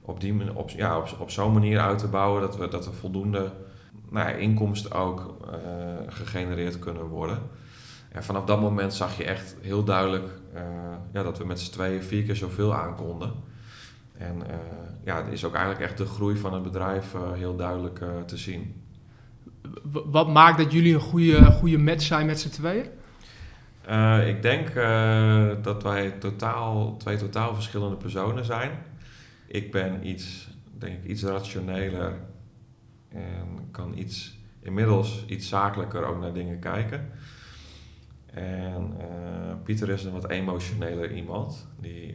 op, 0.00 0.20
die, 0.20 0.54
op, 0.54 0.70
ja, 0.70 0.98
op, 0.98 1.16
op 1.18 1.30
zo'n 1.30 1.52
manier 1.52 1.80
uit 1.80 1.98
te 1.98 2.08
bouwen 2.08 2.40
dat 2.40 2.56
we, 2.56 2.68
dat 2.68 2.86
er 2.86 2.94
voldoende 2.94 3.52
nou 4.10 4.28
ja, 4.28 4.34
inkomsten 4.34 4.92
ook 4.92 5.36
uh, 5.46 5.52
gegenereerd 6.06 6.78
kunnen 6.78 7.06
worden. 7.06 7.38
En 8.08 8.24
vanaf 8.24 8.44
dat 8.44 8.60
moment 8.60 8.94
zag 8.94 9.16
je 9.16 9.24
echt 9.24 9.56
heel 9.60 9.84
duidelijk 9.84 10.28
ja, 11.12 11.22
dat 11.22 11.38
we 11.38 11.44
met 11.44 11.60
z'n 11.60 11.72
tweeën 11.72 12.02
vier 12.02 12.22
keer 12.22 12.36
zoveel 12.36 12.74
aankonden. 12.74 13.32
En 14.16 14.36
uh, 14.36 14.54
ja, 15.04 15.18
is 15.18 15.44
ook 15.44 15.54
eigenlijk 15.54 15.84
echt 15.84 15.98
de 15.98 16.06
groei 16.06 16.36
van 16.36 16.54
het 16.54 16.62
bedrijf 16.62 17.14
heel 17.34 17.56
duidelijk 17.56 18.00
te 18.26 18.36
zien. 18.36 18.82
Wat 20.04 20.28
maakt 20.28 20.58
dat 20.58 20.72
jullie 20.72 20.94
een 20.94 21.00
goede, 21.00 21.44
goede 21.44 21.78
match 21.78 22.02
zijn 22.02 22.26
met 22.26 22.40
z'n 22.40 22.48
tweeën? 22.48 22.86
Ik 24.26 24.42
denk 24.42 24.74
dat 25.64 25.82
wij 25.82 26.10
totaal, 26.10 26.96
twee 26.96 27.16
totaal 27.16 27.54
verschillende 27.54 27.96
personen 27.96 28.44
zijn. 28.44 28.70
Ik 29.46 29.72
ben 29.72 30.06
iets, 30.06 30.48
denk 30.78 31.02
ik, 31.02 31.10
iets 31.10 31.22
rationeler 31.22 32.12
en 33.08 33.68
kan 33.70 33.98
iets, 33.98 34.38
inmiddels 34.60 35.24
iets 35.26 35.48
zakelijker 35.48 36.04
ook 36.04 36.20
naar 36.20 36.32
dingen 36.32 36.58
kijken. 36.58 37.10
En 38.26 38.96
Pieter 39.64 39.88
is 39.88 40.04
een 40.04 40.12
wat 40.12 40.28
emotioneler 40.28 41.12
iemand. 41.12 41.68
Die 41.80 42.14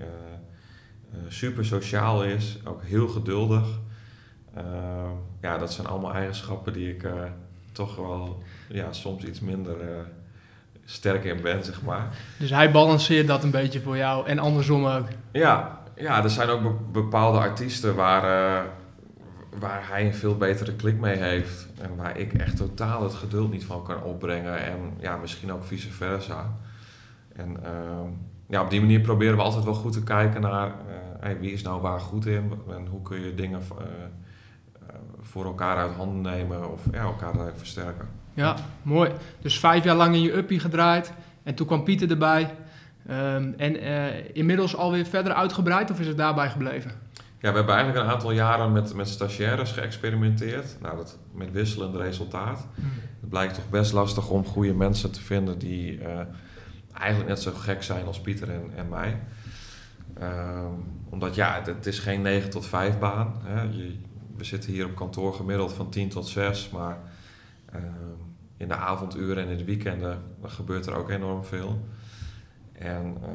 super 1.28 1.66
sociaal 1.66 2.24
is, 2.24 2.60
ook 2.66 2.84
heel 2.84 3.08
geduldig. 3.08 3.80
Ja, 5.42 5.58
dat 5.58 5.74
zijn 5.74 5.88
allemaal 5.88 6.14
eigenschappen 6.14 6.74
die 6.74 6.96
ik 6.96 7.08
toch 7.72 7.96
wel 7.96 8.44
ja, 8.70 8.94
soms 8.94 9.24
iets 9.24 9.40
minder 9.40 10.06
sterk 10.90 11.24
in 11.24 11.42
ben, 11.42 11.64
zeg 11.64 11.82
maar. 11.82 12.08
Dus 12.38 12.50
hij 12.50 12.72
balanceert 12.72 13.28
dat 13.28 13.44
een 13.44 13.52
beetje 13.52 13.82
voor 13.82 13.98
jou 13.98 14.28
en 14.28 14.40
andersom 14.40 14.86
ook? 14.86 15.08
Ja, 15.32 15.80
ja 15.96 16.24
er 16.24 16.30
zijn 16.30 16.50
ook 16.50 16.62
be 16.62 16.74
bepaalde 16.92 17.38
artiesten 17.38 17.96
waar, 17.96 18.24
waar 19.60 19.88
hij 19.88 20.06
een 20.06 20.14
veel 20.14 20.38
betere 20.38 20.74
klik 20.74 21.00
mee 21.00 21.18
heeft. 21.18 21.68
En 21.82 21.96
waar 21.96 22.18
ik 22.18 22.34
echt 22.34 22.58
totaal 22.58 23.04
het 23.04 23.14
geduld 23.14 23.52
niet 23.52 23.66
van 23.66 23.84
kan 23.84 24.04
opbrengen. 24.04 24.64
En 24.66 24.94
ja, 25.00 25.18
misschien 25.18 25.54
ook 25.54 25.64
vice 25.64 25.92
versa. 25.92 26.54
En 27.36 27.64
ehm, 27.64 28.10
ja, 28.48 28.62
op 28.62 28.70
die 28.70 28.80
manier 28.80 29.00
proberen 29.00 29.36
we 29.36 29.42
altijd 29.42 29.64
wel 29.64 29.74
goed 29.74 29.94
te 29.94 30.04
kijken 30.04 30.42
naar 30.42 30.68
uh, 30.68 30.74
hey, 31.20 31.40
wie 31.40 31.52
is 31.52 31.62
nou 31.62 31.82
waar 31.82 32.00
goed 32.00 32.26
in 32.26 32.54
en 32.70 32.88
hoe 32.88 33.02
kun 33.02 33.22
je 33.22 33.36
dingen 33.36 33.62
uh, 33.72 33.86
voor 35.22 35.46
elkaar 35.46 35.78
uit 35.78 35.96
handen 35.96 36.22
nemen 36.22 36.72
of 36.72 36.82
ja, 36.92 37.02
elkaar 37.02 37.34
versterken. 37.56 38.08
Ja, 38.40 38.56
mooi. 38.82 39.12
Dus 39.42 39.60
vijf 39.60 39.84
jaar 39.84 39.96
lang 39.96 40.16
in 40.16 40.22
je 40.22 40.36
uppie 40.36 40.60
gedraaid 40.60 41.14
en 41.44 41.56
toen 41.56 41.68
kwam 41.68 41.84
Pieter 41.84 42.10
erbij. 42.10 42.56
Um, 43.10 43.54
en 43.58 43.84
uh, 43.84 44.06
inmiddels 44.34 44.76
alweer 44.76 45.06
verder 45.06 45.34
uitgebreid 45.34 45.92
of 45.92 46.00
is 46.00 46.08
het 46.08 46.18
daarbij 46.18 46.50
gebleven? 46.50 46.92
Ja, 47.14 47.50
we 47.50 47.58
hebben 47.58 47.76
eigenlijk 47.76 48.06
een 48.06 48.12
aantal 48.12 48.32
jaren 48.32 48.72
met, 48.72 48.94
met 48.94 49.08
stagiaires 49.08 49.72
geëxperimenteerd. 49.72 50.78
Nou, 50.82 50.96
dat 50.96 51.18
met 51.34 51.52
wisselend 51.52 51.96
resultaat. 51.96 52.68
Hmm. 52.76 52.92
Het 53.20 53.30
blijkt 53.30 53.54
toch 53.54 53.70
best 53.70 53.94
lastig 53.94 54.30
om 54.30 54.46
goede 54.46 54.74
mensen 54.74 55.12
te 55.12 55.22
vinden 55.22 55.60
die 55.60 56.00
eigenlijk 56.94 57.30
net 57.30 57.42
zo 57.42 57.52
gek 57.52 57.84
zijn 57.84 58.06
als 58.06 58.22
Pieter 58.22 58.50
en, 58.50 58.72
en 58.76 58.90
mij. 58.90 59.18
Um, 60.22 61.00
omdat 61.10 61.36
ja, 61.36 61.62
het, 61.66 61.86
is 61.86 62.00
geen 62.00 62.22
9 62.22 62.50
tot 62.50 62.66
5 62.66 63.00
baan. 63.00 63.34
Hè. 63.44 63.62
Je, 63.62 63.96
we 64.38 64.44
zitten 64.44 64.72
hier 64.72 64.86
op 64.86 64.96
kantoor 64.96 65.34
gemiddeld 65.34 65.74
van 65.74 65.90
10 65.90 66.10
tot 66.10 66.28
6, 66.28 66.70
maar 66.70 66.98
um, 67.76 68.29
in 68.60 68.68
de 68.68 68.76
avonduren 68.76 69.44
en 69.44 69.50
in 69.50 69.58
de 69.58 69.64
weekenden 69.64 70.22
gebeurt 70.44 70.86
er 70.86 70.96
ook 70.96 71.10
enorm 71.10 71.44
veel. 71.44 71.80
En 72.72 73.18
uh, 73.22 73.28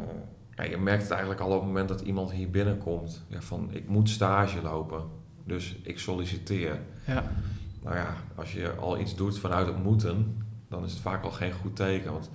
ja, 0.55 0.65
je 0.65 0.77
merkt 0.77 1.03
het 1.03 1.11
eigenlijk 1.11 1.41
al 1.41 1.51
op 1.51 1.59
het 1.59 1.67
moment 1.67 1.89
dat 1.89 2.01
iemand 2.01 2.33
hier 2.33 2.51
binnenkomt. 2.51 3.25
Ja, 3.29 3.41
van 3.41 3.69
ik 3.73 3.89
moet 3.89 4.09
stage 4.09 4.63
lopen, 4.63 5.03
dus 5.45 5.77
ik 5.83 5.99
solliciteer. 5.99 6.81
Ja. 7.07 7.25
Nou 7.83 7.97
ja, 7.97 8.17
als 8.35 8.53
je 8.53 8.71
al 8.71 8.99
iets 8.99 9.17
doet 9.17 9.39
vanuit 9.39 9.67
het 9.67 9.83
moeten, 9.83 10.47
dan 10.69 10.85
is 10.85 10.93
het 10.93 11.01
vaak 11.01 11.25
al 11.25 11.31
geen 11.31 11.53
goed 11.53 11.77
teken. 11.77 12.13
Want 12.13 12.31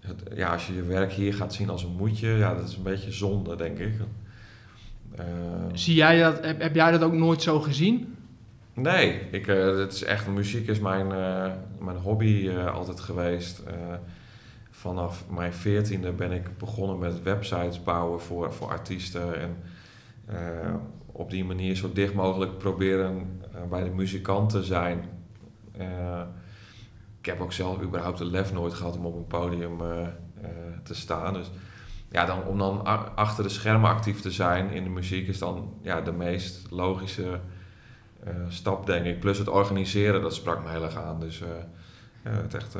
het, 0.00 0.22
ja, 0.34 0.52
als 0.52 0.66
je 0.66 0.74
je 0.74 0.82
werk 0.82 1.12
hier 1.12 1.34
gaat 1.34 1.54
zien 1.54 1.70
als 1.70 1.82
een 1.84 1.96
moedje, 1.96 2.28
ja, 2.28 2.54
dat 2.54 2.68
is 2.68 2.76
een 2.76 2.82
beetje 2.82 3.12
zonde, 3.12 3.56
denk 3.56 3.78
ik. 3.78 3.92
Uh, 5.18 5.24
Zie 5.72 5.94
jij 5.94 6.20
dat, 6.20 6.44
heb, 6.44 6.60
heb, 6.60 6.74
jij 6.74 6.90
dat 6.90 7.02
ook 7.02 7.12
nooit 7.12 7.42
zo 7.42 7.60
gezien? 7.60 8.16
Nee, 8.74 9.20
ik, 9.30 9.46
uh, 9.46 9.78
het 9.78 9.92
is 9.92 10.04
echt, 10.04 10.26
muziek 10.26 10.68
is 10.68 10.78
mijn, 10.78 11.06
uh, 11.06 11.52
mijn 11.78 11.96
hobby 11.96 12.50
altijd 12.50 13.00
geweest. 13.00 13.62
vanaf 14.70 15.24
mijn 15.30 15.52
veertiende 15.52 16.12
ben 16.12 16.32
ik 16.32 16.58
begonnen 16.58 16.98
met 16.98 17.22
websites 17.22 17.82
bouwen 17.82 18.20
voor, 18.20 18.52
voor 18.52 18.68
artiesten. 18.68 19.40
En 19.40 19.56
op 21.06 21.30
die 21.30 21.44
manier 21.44 21.76
zo 21.76 21.92
dicht 21.92 22.14
mogelijk 22.14 22.58
proberen 22.58 23.40
bij 23.70 23.84
de 23.84 23.90
muzikant 23.90 24.50
te 24.50 24.62
zijn 24.62 25.04
ik 27.18 27.26
heb 27.26 27.40
ook 27.40 27.52
zelf 27.52 27.82
überhaupt 27.82 28.18
de 28.18 28.24
lef 28.24 28.52
nooit 28.52 28.74
gehad 28.74 28.96
om 28.96 29.06
op 29.06 29.14
een 29.14 29.26
podium 29.26 29.78
te 30.82 30.94
staan. 30.94 31.34
Dus 31.34 31.50
ja, 32.10 32.24
dan, 32.24 32.44
om 32.44 32.58
dan 32.58 32.84
achter 33.16 33.44
de 33.44 33.50
schermen 33.50 33.90
actief 33.90 34.20
te 34.20 34.30
zijn 34.30 34.70
in 34.70 34.84
de 34.84 34.90
muziek 34.90 35.28
is 35.28 35.38
dan 35.38 35.74
ja, 35.82 36.00
de 36.00 36.12
meest 36.12 36.70
logische 36.70 37.40
stap, 38.48 38.86
denk 38.86 39.04
ik. 39.04 39.20
Plus 39.20 39.38
het 39.38 39.48
organiseren, 39.48 40.22
dat 40.22 40.34
sprak 40.34 40.64
me 40.64 40.70
heel 40.70 40.84
erg 40.84 40.96
aan. 40.96 41.20
Dus 41.20 41.42
het 42.22 42.54
echt 42.54 42.72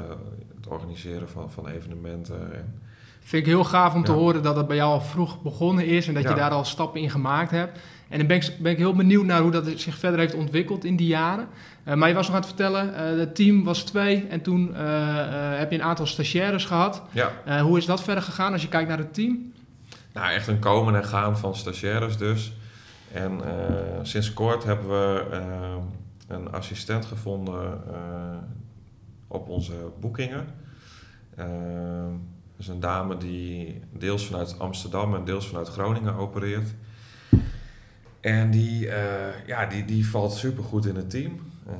het 0.56 0.66
organiseren 0.66 1.28
van, 1.28 1.50
van 1.50 1.68
evenementen. 1.68 2.54
En, 2.54 2.80
Vind 3.24 3.46
ik 3.46 3.52
heel 3.52 3.64
gaaf 3.64 3.94
om 3.94 4.04
te 4.04 4.12
horen 4.12 4.42
dat 4.42 4.56
het 4.56 4.66
bij 4.66 4.76
jou 4.76 4.92
al 4.92 5.00
vroeg 5.00 5.42
begonnen 5.42 5.86
is 5.86 6.08
en 6.08 6.14
dat 6.14 6.22
je 6.22 6.34
daar 6.34 6.50
al 6.50 6.64
stappen 6.64 7.00
in 7.00 7.10
gemaakt 7.10 7.50
hebt. 7.50 7.78
En 8.08 8.18
dan 8.18 8.26
ben 8.26 8.36
ik, 8.36 8.56
ben 8.58 8.72
ik 8.72 8.78
heel 8.78 8.94
benieuwd 8.94 9.24
naar 9.24 9.40
hoe 9.40 9.50
dat 9.50 9.66
zich 9.76 9.98
verder 9.98 10.20
heeft 10.20 10.34
ontwikkeld 10.34 10.84
in 10.84 10.96
die 10.96 11.06
jaren. 11.06 11.48
Uh, 11.88 11.94
maar 11.94 12.08
je 12.08 12.14
was 12.14 12.26
nog 12.26 12.34
aan 12.34 12.40
het 12.40 12.50
vertellen, 12.50 12.88
uh, 12.88 13.18
het 13.18 13.34
team 13.34 13.64
was 13.64 13.82
twee 13.82 14.26
en 14.28 14.40
toen 14.40 14.70
uh, 14.70 14.78
heb 15.58 15.70
je 15.70 15.76
een 15.76 15.84
aantal 15.84 16.06
stagiaires 16.06 16.64
gehad. 16.64 17.02
Ja. 17.10 17.60
hoe 17.60 17.78
is 17.78 17.86
dat 17.86 18.02
verder 18.02 18.22
gegaan 18.22 18.52
als 18.52 18.62
je 18.62 18.68
kijkt 18.68 18.88
naar 18.88 18.98
het 18.98 19.14
team? 19.14 19.52
Nou, 20.12 20.32
echt 20.32 20.46
een 20.46 20.58
komen 20.58 20.94
en 20.94 21.04
gaan 21.04 21.38
van 21.38 21.56
stagiaires 21.56 22.16
dus. 22.16 22.52
En 23.12 23.40
sinds 24.02 24.32
kort 24.32 24.64
hebben 24.64 24.88
we 24.88 25.40
een 26.28 26.52
assistent 26.52 27.04
gevonden 27.04 27.80
op 29.28 29.48
onze 29.48 29.74
boekingen. 30.00 30.46
dus 32.56 32.68
een 32.68 32.80
dame 32.80 33.16
die 33.16 33.82
deels 33.92 34.26
vanuit 34.26 34.58
Amsterdam 34.58 35.14
en 35.14 35.24
deels 35.24 35.46
vanuit 35.46 35.68
Groningen 35.68 36.14
opereert. 36.14 36.74
En 38.22 38.50
die, 38.50 38.86
uh, 38.86 39.46
ja, 39.46 39.66
die, 39.66 39.84
die 39.84 40.08
valt 40.08 40.32
supergoed 40.32 40.86
in 40.86 40.96
het 40.96 41.10
team. 41.10 41.40
Uh, 41.68 41.74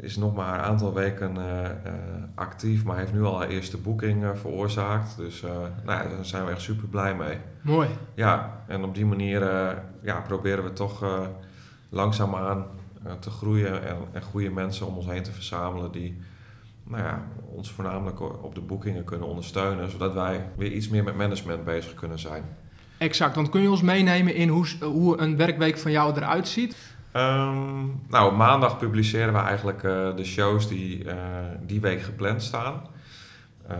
is 0.00 0.16
nog 0.16 0.34
maar 0.34 0.58
een 0.58 0.64
aantal 0.64 0.94
weken 0.94 1.36
uh, 1.36 1.68
actief, 2.34 2.84
maar 2.84 2.96
heeft 2.96 3.12
nu 3.12 3.22
al 3.22 3.38
haar 3.38 3.48
eerste 3.48 3.76
boeking 3.76 4.24
veroorzaakt. 4.34 5.16
Dus 5.16 5.42
nou, 5.84 6.08
daar 6.08 6.24
zijn 6.24 6.44
we 6.44 6.50
echt 6.50 6.60
super 6.60 6.88
blij 6.88 7.14
mee. 7.14 7.38
Mooi. 7.60 7.88
Ja, 8.14 8.62
en 8.66 8.84
op 8.84 8.94
die 8.94 9.06
manier 9.06 9.40
ja, 10.02 10.20
proberen 10.26 10.64
we 10.64 10.72
toch 10.72 11.04
langzaamaan 11.88 12.66
te 13.18 13.30
groeien 13.30 13.86
en, 13.86 13.96
en 14.12 14.22
goede 14.22 14.50
mensen 14.50 14.86
om 14.86 14.96
ons 14.96 15.06
heen 15.06 15.22
te 15.22 15.32
verzamelen 15.32 15.92
die 15.92 16.18
nou 16.84 17.02
ja, 17.02 17.22
ons 17.54 17.70
voornamelijk 17.70 18.20
op 18.42 18.54
de 18.54 18.60
boekingen 18.60 19.04
kunnen 19.04 19.28
ondersteunen, 19.28 19.90
zodat 19.90 20.14
wij 20.14 20.48
weer 20.56 20.72
iets 20.72 20.88
meer 20.88 21.04
met 21.04 21.16
management 21.16 21.64
bezig 21.64 21.94
kunnen 21.94 22.18
zijn. 22.18 22.44
Exact, 22.98 23.34
want 23.34 23.48
kun 23.48 23.60
je 23.60 23.70
ons 23.70 23.82
meenemen 23.82 24.34
in 24.34 24.48
hoe, 24.48 24.66
hoe 24.80 25.20
een 25.20 25.36
werkweek 25.36 25.78
van 25.78 25.90
jou 25.90 26.16
eruit 26.16 26.48
ziet? 26.48 26.76
Um, 27.16 28.00
nou, 28.08 28.36
maandag 28.36 28.78
publiceren 28.78 29.32
we 29.32 29.38
eigenlijk 29.38 29.82
uh, 29.82 30.16
de 30.16 30.24
shows 30.24 30.68
die 30.68 31.04
uh, 31.04 31.14
die 31.66 31.80
week 31.80 32.02
gepland 32.02 32.42
staan. 32.42 32.82
Uh, 33.70 33.76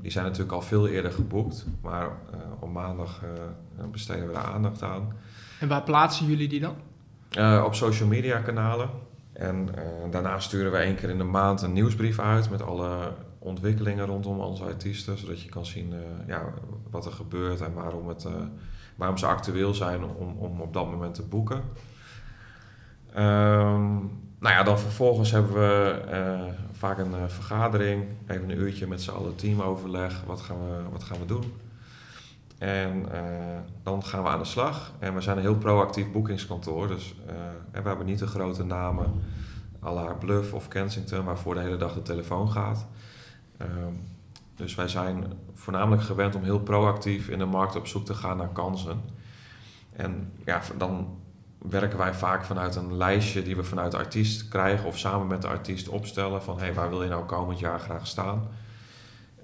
die 0.00 0.10
zijn 0.10 0.24
natuurlijk 0.24 0.52
al 0.52 0.62
veel 0.62 0.88
eerder 0.88 1.12
geboekt, 1.12 1.66
maar 1.82 2.04
eh, 2.04 2.38
op 2.60 2.72
maandag 2.72 3.20
besteden 3.90 4.26
we 4.26 4.32
daar 4.32 4.44
aandacht 4.44 4.82
aan. 4.82 5.12
En 5.60 5.68
waar 5.68 5.82
plaatsen 5.82 6.26
jullie 6.26 6.48
die 6.48 6.60
dan? 6.60 6.74
op 7.64 7.74
social 7.74 8.08
media 8.08 8.38
kanalen. 8.38 8.90
En 9.32 9.68
daarna 10.10 10.40
sturen 10.40 10.72
we 10.72 10.78
één 10.78 10.94
keer 10.94 11.08
in 11.08 11.18
de 11.18 11.24
maand 11.24 11.62
een 11.62 11.72
nieuwsbrief 11.72 12.18
uit 12.18 12.50
met 12.50 12.62
alle 12.62 13.12
ontwikkelingen 13.38 14.06
rondom 14.06 14.40
onze 14.40 14.64
artiesten, 14.64 15.18
zodat 15.18 15.42
je 15.42 15.48
kan 15.48 15.66
zien 15.66 15.94
ja, 16.26 16.44
wat 16.90 17.06
er 17.06 17.12
gebeurt 17.12 17.60
en 17.60 17.72
waarom, 17.72 18.08
het, 18.08 18.26
waarom 18.96 19.16
ze 19.18 19.26
actueel 19.26 19.74
zijn 19.74 20.04
om, 20.04 20.36
om 20.38 20.60
op 20.60 20.72
dat 20.72 20.90
moment 20.90 21.14
te 21.14 21.22
boeken. 21.22 21.62
Um, 23.16 24.18
nou 24.38 24.54
ja, 24.54 24.62
dan 24.62 24.78
vervolgens 24.78 25.30
hebben 25.30 25.52
we 25.52 26.02
uh, 26.12 26.40
vaak 26.72 26.98
een 26.98 27.30
vergadering, 27.30 28.04
even 28.26 28.50
een 28.50 28.58
uurtje 28.58 28.86
met 28.86 29.02
z'n 29.02 29.10
allen 29.10 29.34
teamoverleg, 29.34 30.22
wat 30.26 30.40
gaan 30.40 30.58
we, 30.58 30.90
wat 30.90 31.04
gaan 31.04 31.18
we 31.18 31.26
doen. 31.26 31.52
En 32.58 33.06
dan 33.82 34.04
gaan 34.04 34.22
we 34.22 34.28
aan 34.28 34.38
de 34.38 34.44
slag. 34.44 34.92
En 34.98 35.14
we 35.14 35.20
zijn 35.20 35.36
een 35.36 35.42
heel 35.42 35.56
proactief 35.56 36.12
boekingskantoor, 36.12 36.88
dus 36.88 37.14
we 37.72 37.88
hebben 37.88 38.06
niet 38.06 38.18
de 38.18 38.26
grote 38.26 38.64
namen 38.64 39.22
à 39.82 39.92
la 39.92 40.12
Bluff 40.12 40.52
of 40.52 40.68
Kensington, 40.68 41.24
waarvoor 41.24 41.54
de 41.54 41.60
hele 41.60 41.76
dag 41.76 41.94
de 41.94 42.02
telefoon 42.02 42.50
gaat. 42.50 42.86
Ehm, 43.56 43.94
dus 44.54 44.74
wij 44.74 44.88
zijn 44.88 45.24
voornamelijk 45.54 46.02
gewend 46.02 46.34
om 46.34 46.42
heel 46.42 46.60
proactief 46.60 47.28
in 47.28 47.38
de 47.38 47.44
markt 47.44 47.76
op 47.76 47.86
zoek 47.86 48.04
te 48.04 48.14
gaan 48.14 48.36
naar 48.36 48.48
kansen. 48.48 49.00
En 49.92 50.32
ja, 50.44 50.60
dan 50.76 51.19
werken 51.68 51.98
wij 51.98 52.14
vaak 52.14 52.44
vanuit 52.44 52.76
een 52.76 52.96
lijstje 52.96 53.42
die 53.42 53.56
we 53.56 53.64
vanuit 53.64 53.90
de 53.90 53.98
artiest 53.98 54.48
krijgen 54.48 54.86
of 54.86 54.98
samen 54.98 55.26
met 55.26 55.42
de 55.42 55.48
artiest 55.48 55.88
opstellen 55.88 56.42
van 56.42 56.58
hey, 56.58 56.74
waar 56.74 56.88
wil 56.88 57.02
je 57.02 57.08
nou 57.08 57.24
komend 57.24 57.58
jaar 57.58 57.80
graag 57.80 58.06
staan? 58.06 58.48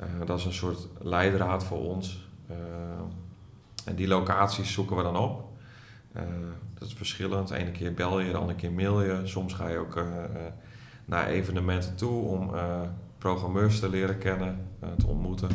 Uh, 0.01 0.27
dat 0.27 0.39
is 0.39 0.45
een 0.45 0.53
soort 0.53 0.89
leidraad 0.99 1.65
voor 1.65 1.79
ons. 1.79 2.29
Uh, 2.51 2.57
en 3.85 3.95
die 3.95 4.09
locaties 4.09 4.73
zoeken 4.73 4.97
we 4.97 5.03
dan 5.03 5.17
op. 5.17 5.49
Uh, 6.17 6.23
dat 6.79 6.89
is 6.89 6.95
verschillend. 6.95 7.51
Ene 7.51 7.71
keer 7.71 7.95
bel 7.95 8.21
je, 8.21 8.31
de 8.31 8.37
andere 8.37 8.59
keer 8.59 8.73
mail 8.73 9.03
je. 9.03 9.21
Soms 9.25 9.55
ga 9.55 9.69
je 9.69 9.79
ook 9.79 10.05
naar 11.05 11.27
evenementen 11.27 11.97
toe 11.97 12.23
om 12.23 12.51
programmeurs 13.19 13.81
te 13.81 13.89
leren 13.89 14.19
kennen, 14.19 14.69
te 14.99 15.07
ontmoeten. 15.07 15.49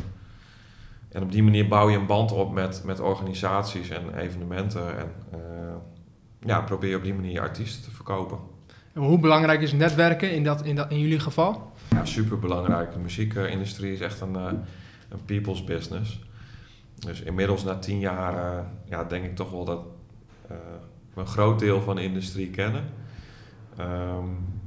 En 1.08 1.22
op 1.22 1.32
die 1.32 1.42
manier 1.42 1.68
bouw 1.68 1.88
je 1.88 1.96
een 1.96 2.06
band 2.06 2.32
op 2.32 2.52
met, 2.52 2.82
met 2.84 3.00
organisaties 3.00 3.88
en 3.88 4.18
evenementen. 4.18 4.98
En 4.98 5.12
ja, 6.44 6.60
probeer 6.60 6.90
je 6.90 6.96
op 6.96 7.02
die 7.02 7.14
manier 7.14 7.40
artiesten 7.40 7.82
te 7.82 7.90
verkopen. 7.90 8.38
En 8.92 9.02
hoe 9.02 9.18
belangrijk 9.18 9.60
is 9.60 9.72
netwerken 9.72 10.32
in, 10.32 10.44
dat, 10.44 10.64
in, 10.64 10.76
dat, 10.76 10.90
in 10.90 10.98
jullie 10.98 11.20
geval? 11.20 11.72
Ja, 11.90 12.04
super 12.04 12.38
belangrijk. 12.38 12.92
De 12.92 12.98
muziekindustrie 12.98 13.92
is 13.92 14.00
echt 14.00 14.20
een, 14.20 14.34
uh, 14.34 14.46
een 15.08 15.24
people's 15.24 15.64
business. 15.64 16.20
Dus 16.94 17.22
inmiddels 17.22 17.64
na 17.64 17.78
tien 17.78 17.98
jaar 17.98 18.64
ja, 18.84 19.04
denk 19.04 19.24
ik 19.24 19.36
toch 19.36 19.50
wel 19.50 19.64
dat 19.64 19.80
we 21.14 21.20
een 21.20 21.26
groot 21.26 21.58
deel 21.58 21.82
van 21.82 21.96
de 21.96 22.02
industrie 22.02 22.50
kennen. 22.50 22.84
Um, 23.80 24.60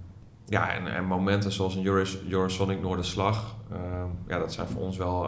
ja, 0.46 0.74
en, 0.74 0.96
en, 0.96 1.05
momenten 1.05 1.51
zoals 1.51 1.75
een 1.75 1.86
Euros, 1.86 2.17
Eurosonic 2.29 2.82
Noorderslag, 2.82 3.55
uh, 3.72 4.03
ja, 4.27 4.39
dat 4.39 4.53
zijn 4.53 4.67
voor 4.67 4.82
ons 4.82 4.98
wel, 4.98 5.22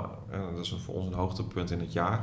dat 0.56 0.66
is 0.66 0.76
voor 0.86 0.96
ons 0.96 1.08
een 1.08 1.14
hoogtepunt 1.14 1.72
in 1.72 1.80
het 1.80 1.94
jaar. 1.94 2.18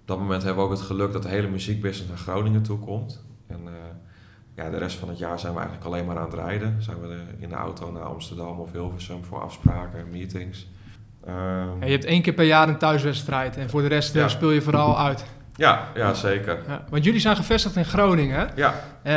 Op 0.00 0.10
dat 0.10 0.18
moment 0.18 0.42
hebben 0.42 0.62
we 0.64 0.70
ook 0.70 0.76
het 0.76 0.86
geluk 0.86 1.12
dat 1.12 1.22
de 1.22 1.28
hele 1.28 1.48
muziekbusiness 1.48 2.08
naar 2.08 2.18
Groningen 2.18 2.62
toe 2.62 2.78
komt. 2.78 3.24
En 3.46 3.60
uh, 3.64 3.70
ja, 4.54 4.70
de 4.70 4.78
rest 4.78 4.96
van 4.96 5.08
het 5.08 5.18
jaar 5.18 5.38
zijn 5.38 5.52
we 5.52 5.58
eigenlijk 5.58 5.88
alleen 5.88 6.06
maar 6.06 6.18
aan 6.18 6.24
het 6.24 6.34
rijden. 6.34 6.82
Zijn 6.82 7.00
we 7.00 7.16
in 7.38 7.48
de 7.48 7.54
auto 7.54 7.92
naar 7.92 8.02
Amsterdam 8.02 8.58
of 8.58 8.72
Hilversum 8.72 9.24
voor 9.24 9.42
afspraken 9.42 9.98
en 9.98 10.10
meetings. 10.10 10.66
Um, 11.28 11.32
ja, 11.80 11.84
je 11.84 11.90
hebt 11.90 12.04
één 12.04 12.22
keer 12.22 12.32
per 12.32 12.44
jaar 12.44 12.68
een 12.68 12.78
thuiswedstrijd 12.78 13.56
en 13.56 13.70
voor 13.70 13.82
de 13.82 13.88
rest 13.88 14.14
ja. 14.14 14.28
speel 14.28 14.50
je 14.50 14.62
vooral 14.62 14.98
uit. 14.98 15.24
Ja, 15.56 15.88
ja 15.94 16.14
zeker. 16.14 16.58
Ja, 16.68 16.84
want 16.90 17.04
jullie 17.04 17.20
zijn 17.20 17.36
gevestigd 17.36 17.76
in 17.76 17.84
Groningen. 17.84 18.50
Ja. 18.56 18.74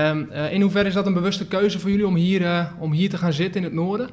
Um, 0.10 0.30
uh, 0.32 0.54
in 0.54 0.62
hoeverre 0.62 0.88
is 0.88 0.94
dat 0.94 1.06
een 1.06 1.14
bewuste 1.14 1.48
keuze 1.48 1.80
voor 1.80 1.90
jullie 1.90 2.08
om 2.08 2.16
hier, 2.16 2.42
uh, 2.42 2.66
om 2.80 2.92
hier 2.92 3.10
te 3.10 3.18
gaan 3.18 3.34
zitten 3.34 3.62
in 3.62 3.68
het 3.68 3.76
noorden? 3.76 4.10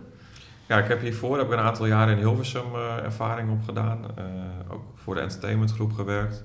Ja, 0.66 0.78
ik 0.78 0.88
heb 0.88 1.00
hiervoor 1.00 1.38
heb 1.38 1.47
ik 1.47 1.52
een 1.52 1.59
aantal 1.59 1.87
jaren 1.87 2.16
in 2.16 2.18
Hilversum 2.18 2.75
uh, 2.75 3.04
ervaring 3.04 3.50
opgedaan. 3.50 4.04
ook 4.68 4.83
voor 4.94 5.14
de 5.14 5.21
entertainmentgroep 5.21 5.92
gewerkt. 5.92 6.44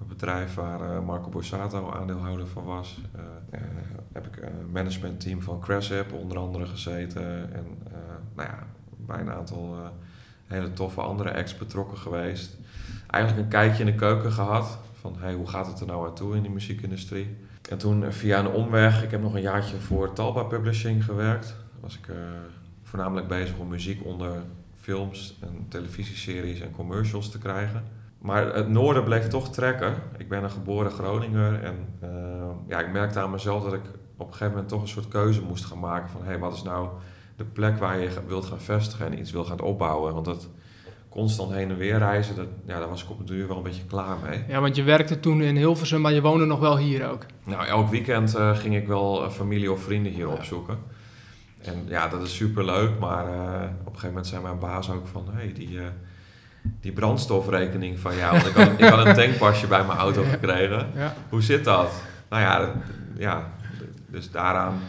Een 0.00 0.06
bedrijf 0.06 0.54
waar 0.54 1.02
Marco 1.02 1.28
Borsato 1.28 1.90
aandeelhouder 1.90 2.46
van 2.46 2.64
was. 2.64 3.00
heb 4.12 4.26
ik 4.26 4.42
een 4.42 4.70
managementteam 4.72 5.42
van 5.42 5.60
Crashap 5.60 6.12
onder 6.12 6.38
andere 6.38 6.66
gezeten. 6.66 7.54
En 7.54 7.64
nou 8.34 8.48
ja, 8.48 8.66
bij 8.96 9.20
een 9.20 9.30
aantal 9.30 9.92
hele 10.46 10.72
toffe 10.72 11.00
andere 11.00 11.28
ex 11.28 11.56
betrokken 11.56 11.98
geweest. 11.98 12.56
Eigenlijk 13.06 13.44
een 13.44 13.50
kijkje 13.50 13.84
in 13.84 13.90
de 13.90 13.94
keuken 13.94 14.32
gehad 14.32 14.78
van 15.00 15.16
hey, 15.18 15.34
hoe 15.34 15.48
gaat 15.48 15.66
het 15.66 15.80
er 15.80 15.86
nou 15.86 16.06
aan 16.06 16.14
toe 16.14 16.36
in 16.36 16.42
de 16.42 16.48
muziekindustrie. 16.48 17.36
En 17.70 17.78
toen 17.78 18.04
eh, 18.04 18.10
via 18.10 18.38
een 18.38 18.50
omweg, 18.50 19.02
ik 19.02 19.10
heb 19.10 19.20
nog 19.20 19.34
een 19.34 19.40
jaartje 19.40 19.76
voor 19.76 20.12
Talba 20.12 20.42
Publishing 20.42 21.04
gewerkt. 21.04 21.56
Was 21.80 21.98
ik 21.98 22.08
voornamelijk 22.82 23.28
bezig 23.28 23.58
om 23.58 23.68
muziek 23.68 24.04
onder 24.04 24.42
films 24.80 25.38
en 25.40 25.66
televisieseries 25.68 26.60
en 26.60 26.70
commercials 26.70 27.30
te 27.30 27.38
krijgen. 27.38 27.84
Maar 28.24 28.54
het 28.54 28.68
noorden 28.68 29.04
bleef 29.04 29.28
toch 29.28 29.50
trekken. 29.50 29.94
Ik 30.16 30.28
ben 30.28 30.44
een 30.44 30.50
geboren 30.50 30.90
Groninger 30.90 31.62
en 31.62 31.74
uh, 32.02 32.10
ja, 32.68 32.80
ik 32.80 32.92
merkte 32.92 33.20
aan 33.20 33.30
mezelf 33.30 33.64
dat 33.64 33.72
ik 33.72 33.80
op 34.16 34.26
een 34.26 34.32
gegeven 34.32 34.52
moment 34.52 34.68
toch 34.68 34.82
een 34.82 34.88
soort 34.88 35.08
keuze 35.08 35.42
moest 35.42 35.64
gaan 35.64 35.78
maken 35.78 36.10
van 36.10 36.20
hey, 36.24 36.38
wat 36.38 36.54
is 36.54 36.62
nou 36.62 36.88
de 37.36 37.44
plek 37.44 37.78
waar 37.78 37.98
je 37.98 38.10
wilt 38.26 38.44
gaan 38.44 38.60
vestigen 38.60 39.06
en 39.06 39.18
iets 39.18 39.30
wil 39.30 39.44
gaan 39.44 39.60
opbouwen. 39.60 40.14
Want 40.14 40.24
dat, 40.24 40.48
constant 41.08 41.52
heen 41.52 41.70
en 41.70 41.76
weer 41.76 41.98
reizen, 41.98 42.36
dat, 42.36 42.46
ja, 42.66 42.78
daar 42.78 42.88
was 42.88 43.02
ik 43.02 43.10
op 43.10 43.18
een 43.18 43.26
duur 43.26 43.48
wel 43.48 43.56
een 43.56 43.62
beetje 43.62 43.84
klaar 43.84 44.16
mee. 44.28 44.44
Ja, 44.48 44.60
want 44.60 44.76
je 44.76 44.82
werkte 44.82 45.20
toen 45.20 45.42
in 45.42 45.56
Hilversum, 45.56 46.00
maar 46.00 46.12
je 46.12 46.20
woonde 46.20 46.44
nog 46.44 46.58
wel 46.58 46.78
hier 46.78 47.10
ook. 47.10 47.26
Nou, 47.44 47.66
elk 47.66 47.88
weekend 47.88 48.36
uh, 48.36 48.56
ging 48.56 48.76
ik 48.76 48.86
wel 48.86 49.30
familie 49.30 49.72
of 49.72 49.82
vrienden 49.82 50.12
hier 50.12 50.28
opzoeken. 50.28 50.78
En 51.62 51.84
ja, 51.86 52.08
dat 52.08 52.22
is 52.22 52.36
super 52.36 52.64
leuk, 52.64 52.98
maar 52.98 53.26
uh, 53.26 53.34
op 53.80 53.86
een 53.86 53.86
gegeven 53.86 54.08
moment 54.08 54.26
zei 54.26 54.42
mijn 54.42 54.58
baas 54.58 54.90
ook 54.90 55.06
van, 55.06 55.24
hey, 55.30 55.52
die, 55.52 55.78
die 56.80 56.92
brandstofrekening 56.92 57.98
van 57.98 58.16
jou, 58.16 58.32
want 58.32 58.46
ik 58.46 58.54
had, 58.54 58.70
ik 58.76 58.84
had 58.84 59.06
een 59.06 59.14
tankpasje 59.14 59.66
bij 59.66 59.84
mijn 59.84 59.98
auto 59.98 60.22
gekregen. 60.22 60.90
Ja. 60.94 61.14
Hoe 61.28 61.42
zit 61.42 61.64
dat? 61.64 61.92
Nou 62.28 62.42
ja, 62.42 62.72
ja, 63.18 63.50
dus 64.06 64.30
daaraan 64.30 64.80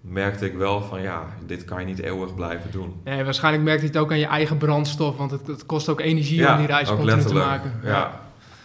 merkte 0.00 0.46
ik 0.46 0.54
wel 0.56 0.82
van 0.82 1.02
ja, 1.02 1.26
dit 1.46 1.64
kan 1.64 1.80
je 1.80 1.86
niet 1.86 1.98
eeuwig 1.98 2.34
blijven 2.34 2.70
doen. 2.70 3.00
Nee, 3.04 3.24
waarschijnlijk 3.24 3.64
merkte 3.64 3.82
je 3.82 3.92
het 3.92 4.00
ook 4.00 4.10
aan 4.10 4.18
je 4.18 4.26
eigen 4.26 4.56
brandstof, 4.56 5.16
want 5.16 5.30
het, 5.30 5.46
het 5.46 5.66
kost 5.66 5.88
ook 5.88 6.00
energie 6.00 6.50
om 6.50 6.56
die 6.56 6.66
reis 6.66 6.88
continu 6.88 7.22
te 7.22 7.34
maken. 7.34 7.72
Ja. 7.82 7.88
ja. 7.88 8.20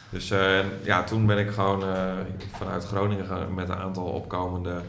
Dus 0.10 0.32
uh, 0.32 0.60
ja, 0.84 1.04
toen 1.04 1.26
ben 1.26 1.38
ik 1.38 1.50
gewoon 1.50 1.84
uh, 1.84 2.14
vanuit 2.52 2.86
Groningen 2.86 3.54
met 3.54 3.70
een 3.70 3.76
aantal 3.76 4.06
opkomende 4.06 4.82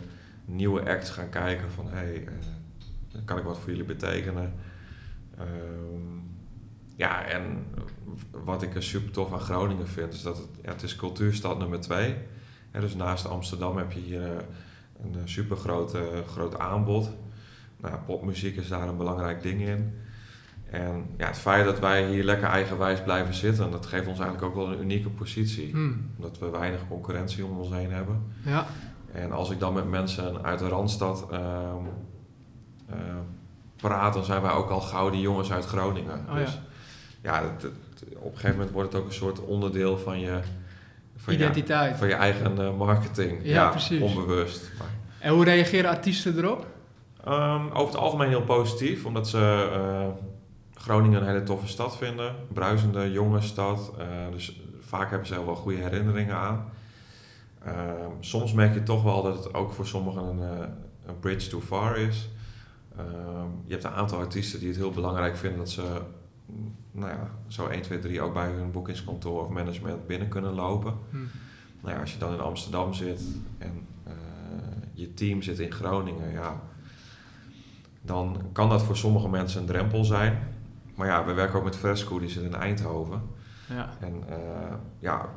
nieuwe 0.44 0.90
acts 0.90 1.10
gaan 1.10 1.28
kijken 1.28 1.70
van 1.74 1.88
hé, 1.90 1.96
hey, 1.96 2.24
kan 3.24 3.38
ik 3.38 3.44
wat 3.44 3.58
voor 3.58 3.70
jullie 3.70 3.84
betekenen? 3.84 4.54
Ehm, 5.38 6.19
ja, 7.00 7.24
en 7.24 7.66
wat 8.44 8.62
ik 8.62 8.74
er 8.74 8.82
super 8.82 9.10
tof 9.10 9.32
aan 9.32 9.40
Groningen 9.40 9.88
vind, 9.88 10.12
is 10.12 10.22
dat 10.22 10.36
het, 10.36 10.48
ja, 10.62 10.70
het 10.70 10.82
is 10.82 10.96
cultuurstad 10.96 11.58
nummer 11.58 11.80
twee. 11.80 12.16
Ja, 12.72 12.80
dus 12.80 12.94
naast 12.94 13.28
Amsterdam 13.28 13.76
heb 13.76 13.92
je 13.92 14.00
hier 14.00 14.44
een 15.02 15.28
super 15.28 15.56
groot 16.26 16.58
aanbod. 16.58 17.10
Nou, 17.80 17.98
popmuziek 18.06 18.56
is 18.56 18.68
daar 18.68 18.88
een 18.88 18.96
belangrijk 18.96 19.42
ding 19.42 19.60
in. 19.60 19.94
En 20.70 21.06
ja, 21.16 21.26
het 21.26 21.38
feit 21.38 21.64
dat 21.64 21.78
wij 21.78 22.08
hier 22.08 22.24
lekker 22.24 22.48
eigenwijs 22.48 23.02
blijven 23.02 23.34
zitten, 23.34 23.70
dat 23.70 23.86
geeft 23.86 24.06
ons 24.06 24.18
eigenlijk 24.18 24.48
ook 24.48 24.64
wel 24.64 24.72
een 24.72 24.80
unieke 24.80 25.10
positie. 25.10 25.70
Hmm. 25.70 26.10
Omdat 26.16 26.38
we 26.38 26.50
weinig 26.50 26.80
concurrentie 26.88 27.44
om 27.44 27.58
ons 27.58 27.70
heen 27.70 27.92
hebben. 27.92 28.22
Ja. 28.44 28.66
En 29.12 29.32
als 29.32 29.50
ik 29.50 29.58
dan 29.58 29.72
met 29.72 29.88
mensen 29.90 30.44
uit 30.44 30.58
de 30.58 30.68
Randstad 30.68 31.26
uh, 31.32 31.38
uh, 32.90 32.96
praat, 33.76 34.14
dan 34.14 34.24
zijn 34.24 34.42
wij 34.42 34.52
ook 34.52 34.70
al 34.70 34.80
gauw 34.80 35.10
die 35.10 35.20
jongens 35.20 35.52
uit 35.52 35.64
Groningen. 35.64 36.24
Oh, 36.28 36.34
dus 36.34 36.52
ja, 36.52 36.68
ja 37.22 37.42
op 38.16 38.32
een 38.32 38.38
gegeven 38.38 38.50
moment 38.50 38.70
wordt 38.70 38.92
het 38.92 39.00
ook 39.00 39.08
een 39.08 39.14
soort 39.14 39.40
onderdeel 39.40 39.98
van 39.98 40.20
je... 40.20 40.38
Van 41.16 41.34
Identiteit. 41.34 41.90
Je, 41.90 41.98
van 41.98 42.08
je 42.08 42.14
eigen 42.14 42.60
uh, 42.60 42.76
marketing. 42.76 43.40
Ja, 43.42 43.68
precies. 43.68 44.00
Onbewust. 44.00 44.70
Maar. 44.78 44.88
En 45.18 45.32
hoe 45.32 45.44
reageren 45.44 45.90
artiesten 45.90 46.38
erop? 46.38 46.66
Um, 47.28 47.68
over 47.68 47.92
het 47.92 47.96
algemeen 47.96 48.28
heel 48.28 48.42
positief, 48.42 49.04
omdat 49.04 49.28
ze 49.28 49.70
uh, 49.72 50.06
Groningen 50.74 51.20
een 51.20 51.26
hele 51.26 51.42
toffe 51.42 51.66
stad 51.66 51.96
vinden. 51.96 52.34
Bruisende, 52.52 53.12
jonge 53.12 53.40
stad. 53.40 53.92
Uh, 53.98 54.04
dus 54.32 54.60
vaak 54.80 55.10
hebben 55.10 55.28
ze 55.28 55.44
wel 55.44 55.54
goede 55.54 55.78
herinneringen 55.78 56.36
aan. 56.36 56.70
Uh, 57.66 57.72
soms 58.20 58.52
merk 58.52 58.74
je 58.74 58.82
toch 58.82 59.02
wel 59.02 59.22
dat 59.22 59.44
het 59.44 59.54
ook 59.54 59.72
voor 59.72 59.86
sommigen 59.86 60.22
een, 60.22 60.40
een 61.06 61.18
bridge 61.20 61.48
too 61.48 61.60
far 61.60 61.98
is. 61.98 62.28
Ehm, 62.96 63.48
je 63.64 63.72
hebt 63.72 63.84
een 63.84 63.90
aantal 63.90 64.18
artiesten 64.18 64.58
die 64.58 64.68
het 64.68 64.76
heel 64.76 64.90
belangrijk 64.90 65.36
vinden 65.36 65.58
dat 65.58 65.70
ze 65.70 66.00
nou 66.92 67.10
ja, 67.10 67.30
zo 67.46 67.66
1, 67.66 67.82
2, 67.82 67.98
3 67.98 68.20
ook 68.20 68.32
bij 68.32 68.50
hun 68.50 68.70
boekingskantoor 68.70 69.42
of 69.42 69.48
management 69.48 70.06
binnen 70.06 70.28
kunnen 70.28 70.52
lopen. 70.52 70.94
Hmm. 71.10 71.28
Nou 71.80 71.94
ja, 71.94 72.00
als 72.00 72.12
je 72.12 72.18
dan 72.18 72.32
in 72.32 72.40
Amsterdam 72.40 72.94
zit 72.94 73.22
en 73.58 73.86
je 75.00 75.14
team 75.14 75.42
zit 75.42 75.58
in 75.58 75.72
Groningen, 75.72 76.32
ja, 76.32 76.60
dan 78.02 78.36
kan 78.52 78.68
dat 78.68 78.82
voor 78.82 78.96
sommige 78.96 79.28
mensen 79.28 79.60
een 79.60 79.66
drempel 79.66 80.04
zijn. 80.04 80.38
Maar 80.94 81.06
ja, 81.06 81.24
we 81.24 81.32
werken 81.32 81.58
ook 81.58 81.64
met 81.64 81.76
Fresco, 81.76 82.18
die 82.18 82.28
zit 82.28 82.42
in 82.42 82.54
Eindhoven. 82.54 83.22
Ja. 83.68 83.90
En 84.00 84.24
uh, 84.28 84.74
ja, 84.98 85.28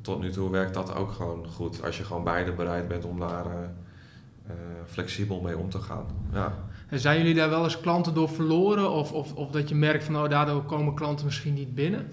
tot 0.00 0.20
nu 0.20 0.30
toe 0.30 0.50
werkt 0.50 0.74
dat 0.74 0.94
ook 0.94 1.12
gewoon 1.12 1.46
goed. 1.48 1.84
Als 1.84 1.98
je 1.98 2.04
gewoon 2.04 2.24
beide 2.24 2.52
bereid 2.52 2.88
bent 2.88 3.04
om 3.04 3.18
daar 3.18 3.46
uh, 3.46 4.52
flexibel 4.86 5.40
mee 5.40 5.58
om 5.58 5.70
te 5.70 5.78
gaan. 5.78 6.06
Ja. 6.32 6.54
En 6.92 7.00
zijn 7.00 7.18
jullie 7.18 7.34
daar 7.34 7.50
wel 7.50 7.64
eens 7.64 7.80
klanten 7.80 8.14
door 8.14 8.28
verloren? 8.28 8.90
Of, 8.90 9.12
of, 9.12 9.34
of 9.34 9.50
dat 9.50 9.68
je 9.68 9.74
merkt 9.74 10.04
van, 10.04 10.16
oh, 10.16 10.28
daardoor 10.28 10.64
komen 10.64 10.94
klanten 10.94 11.24
misschien 11.24 11.54
niet 11.54 11.74
binnen? 11.74 12.12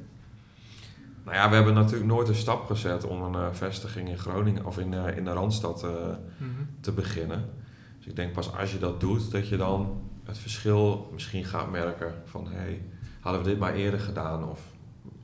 Nou 1.24 1.38
ja, 1.38 1.50
we 1.50 1.56
hebben 1.56 1.74
natuurlijk 1.74 2.10
nooit 2.10 2.28
een 2.28 2.36
stap 2.36 2.66
gezet 2.66 3.04
om 3.04 3.22
een 3.22 3.56
vestiging 3.56 4.10
in 4.10 4.18
Groningen 4.18 4.66
of 4.66 4.78
in, 4.78 4.94
in 4.94 5.24
de 5.24 5.32
Randstad 5.32 5.84
mm 5.84 6.68
te 6.82 6.92
beginnen. 6.92 7.50
Dus 7.98 8.08
ik 8.08 8.16
denk 8.16 8.34
pas 8.34 8.56
als 8.56 8.72
je 8.72 8.80
dat 8.80 9.00
doet, 9.00 9.32
dat 9.32 9.48
je 9.48 9.58
dan 9.58 10.02
het 10.24 10.38
verschil 10.38 11.10
misschien 11.14 11.46
gaat 11.46 11.72
merken 11.72 12.14
van 12.26 12.48
hé, 12.48 12.58
hey, 12.58 12.82
hadden 13.20 13.44
we 13.44 13.50
dit 13.50 13.60
maar 13.60 13.74
eerder 13.74 14.00
gedaan 14.00 14.50
of 14.50 14.60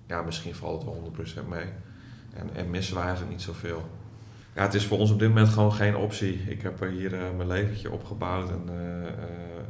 ja, 0.07 0.21
misschien 0.21 0.55
valt 0.55 0.85
het 0.85 0.91
wel 0.91 1.11
100% 1.43 1.47
mee. 1.47 1.67
En, 2.33 2.55
en 2.55 2.69
missen 2.69 2.95
we 2.95 3.01
eigenlijk 3.01 3.31
niet 3.31 3.41
zoveel. 3.41 3.89
Ja, 4.55 4.61
het 4.61 4.73
is 4.73 4.85
voor 4.85 4.97
ons 4.97 5.11
op 5.11 5.19
dit 5.19 5.27
moment 5.27 5.49
gewoon 5.49 5.73
geen 5.73 5.95
optie. 5.95 6.33
Ik 6.47 6.61
heb 6.61 6.81
er 6.81 6.89
hier 6.89 7.13
uh, 7.13 7.19
mijn 7.37 7.47
leventje 7.47 7.91
opgebouwd 7.91 8.49
en 8.49 8.63
uh, 8.69 9.03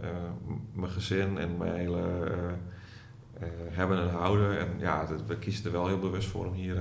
uh, 0.04 0.10
mijn 0.74 0.92
gezin 0.92 1.38
en 1.38 1.58
mijn 1.58 1.76
hele 1.76 2.02
hebben 3.72 4.02
en 4.02 4.10
houden. 4.10 4.60
En 4.60 4.68
ja, 4.78 5.08
we 5.28 5.38
kiezen 5.38 5.66
er 5.66 5.72
wel 5.72 5.88
heel 5.88 6.00
bewust 6.00 6.28
voor 6.28 6.46
om 6.46 6.54
hier 6.54 6.76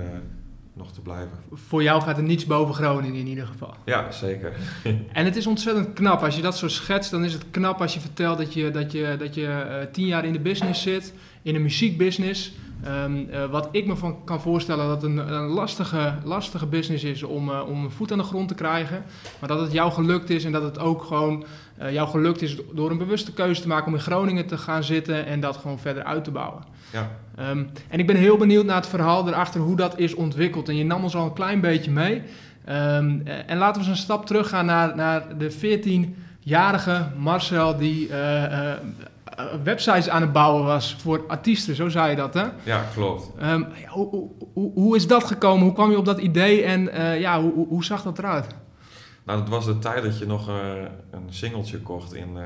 nog 0.73 0.91
te 0.91 1.01
blijven. 1.01 1.37
Voor 1.51 1.83
jou 1.83 2.01
gaat 2.01 2.17
er 2.17 2.23
niets 2.23 2.45
boven 2.45 2.75
Groningen 2.75 3.19
in 3.19 3.27
ieder 3.27 3.47
geval. 3.47 3.75
Ja, 3.85 4.11
zeker. 4.11 4.53
en 5.13 5.25
het 5.25 5.35
is 5.35 5.47
ontzettend 5.47 5.93
knap. 5.93 6.23
Als 6.23 6.35
je 6.35 6.41
dat 6.41 6.57
zo 6.57 6.67
schetst, 6.67 7.11
dan 7.11 7.23
is 7.23 7.33
het 7.33 7.45
knap 7.51 7.81
als 7.81 7.93
je 7.93 7.99
vertelt 7.99 8.37
dat 8.37 8.53
je, 8.53 8.71
dat 8.71 8.91
je, 8.91 9.15
dat 9.19 9.35
je 9.35 9.41
uh, 9.41 9.91
tien 9.91 10.05
jaar 10.05 10.25
in 10.25 10.33
de 10.33 10.39
business 10.39 10.81
zit, 10.81 11.13
in 11.41 11.55
een 11.55 11.61
muziekbusiness. 11.61 12.53
Um, 12.87 13.27
uh, 13.31 13.45
wat 13.45 13.67
ik 13.71 13.87
me 13.87 13.95
van 13.95 14.23
kan 14.23 14.41
voorstellen 14.41 14.87
dat 14.87 15.01
het 15.01 15.11
een, 15.11 15.33
een 15.33 15.47
lastige, 15.47 16.13
lastige 16.23 16.65
business 16.65 17.03
is 17.03 17.23
om, 17.23 17.49
uh, 17.49 17.61
om 17.67 17.83
een 17.83 17.91
voet 17.91 18.11
aan 18.11 18.17
de 18.17 18.23
grond 18.23 18.47
te 18.47 18.55
krijgen. 18.55 19.03
Maar 19.39 19.49
dat 19.49 19.59
het 19.59 19.71
jou 19.71 19.91
gelukt 19.91 20.29
is 20.29 20.43
en 20.43 20.51
dat 20.51 20.63
het 20.63 20.79
ook 20.79 21.03
gewoon 21.03 21.45
jou 21.91 22.09
gelukt 22.09 22.41
is 22.41 22.57
door 22.73 22.91
een 22.91 22.97
bewuste 22.97 23.33
keuze 23.33 23.61
te 23.61 23.67
maken 23.67 23.87
om 23.87 23.93
in 23.93 23.99
Groningen 23.99 24.45
te 24.45 24.57
gaan 24.57 24.83
zitten 24.83 25.25
en 25.25 25.39
dat 25.39 25.57
gewoon 25.57 25.79
verder 25.79 26.03
uit 26.03 26.23
te 26.23 26.31
bouwen. 26.31 26.63
Ja. 26.91 27.11
Um, 27.49 27.69
en 27.89 27.99
ik 27.99 28.07
ben 28.07 28.15
heel 28.15 28.37
benieuwd 28.37 28.65
naar 28.65 28.75
het 28.75 28.87
verhaal 28.87 29.27
erachter, 29.27 29.61
hoe 29.61 29.75
dat 29.75 29.99
is 29.99 30.13
ontwikkeld. 30.13 30.69
En 30.69 30.75
je 30.75 30.85
nam 30.85 31.03
ons 31.03 31.15
al 31.15 31.25
een 31.25 31.33
klein 31.33 31.61
beetje 31.61 31.91
mee. 31.91 32.21
Um, 32.69 33.21
en 33.25 33.57
laten 33.57 33.81
we 33.81 33.87
eens 33.87 33.97
een 33.97 34.03
stap 34.03 34.25
terug 34.25 34.49
gaan 34.49 34.65
naar, 34.65 34.95
naar 34.95 35.37
de 35.37 35.51
14-jarige 35.51 37.07
Marcel, 37.17 37.77
die 37.77 38.09
uh, 38.09 38.43
uh, 38.43 38.71
websites 39.63 40.09
aan 40.09 40.21
het 40.21 40.31
bouwen 40.31 40.65
was 40.65 40.95
voor 40.99 41.23
artiesten, 41.27 41.75
zo 41.75 41.89
zei 41.89 42.09
je 42.09 42.15
dat, 42.15 42.33
hè? 42.33 42.45
Ja, 42.63 42.85
klopt. 42.93 43.31
Um, 43.43 43.67
hoe, 43.87 44.29
hoe, 44.53 44.71
hoe, 44.73 44.95
is 44.95 45.07
dat 45.07 45.23
gekomen? 45.23 45.63
Hoe 45.63 45.73
kwam 45.73 45.91
je 45.91 45.97
op 45.97 46.05
dat 46.05 46.19
idee 46.19 46.63
en 46.63 46.81
uh, 46.81 47.19
ja, 47.19 47.41
hoe, 47.41 47.67
hoe, 47.67 47.83
zag 47.83 48.03
dat 48.03 48.19
eruit? 48.19 48.47
Nou, 49.25 49.39
dat 49.39 49.49
was 49.49 49.65
de 49.65 49.79
tijd 49.79 50.03
dat 50.03 50.17
je 50.17 50.25
nog 50.25 50.47
een 50.47 51.27
singeltje 51.29 51.79
kocht 51.79 52.13
in 52.13 52.37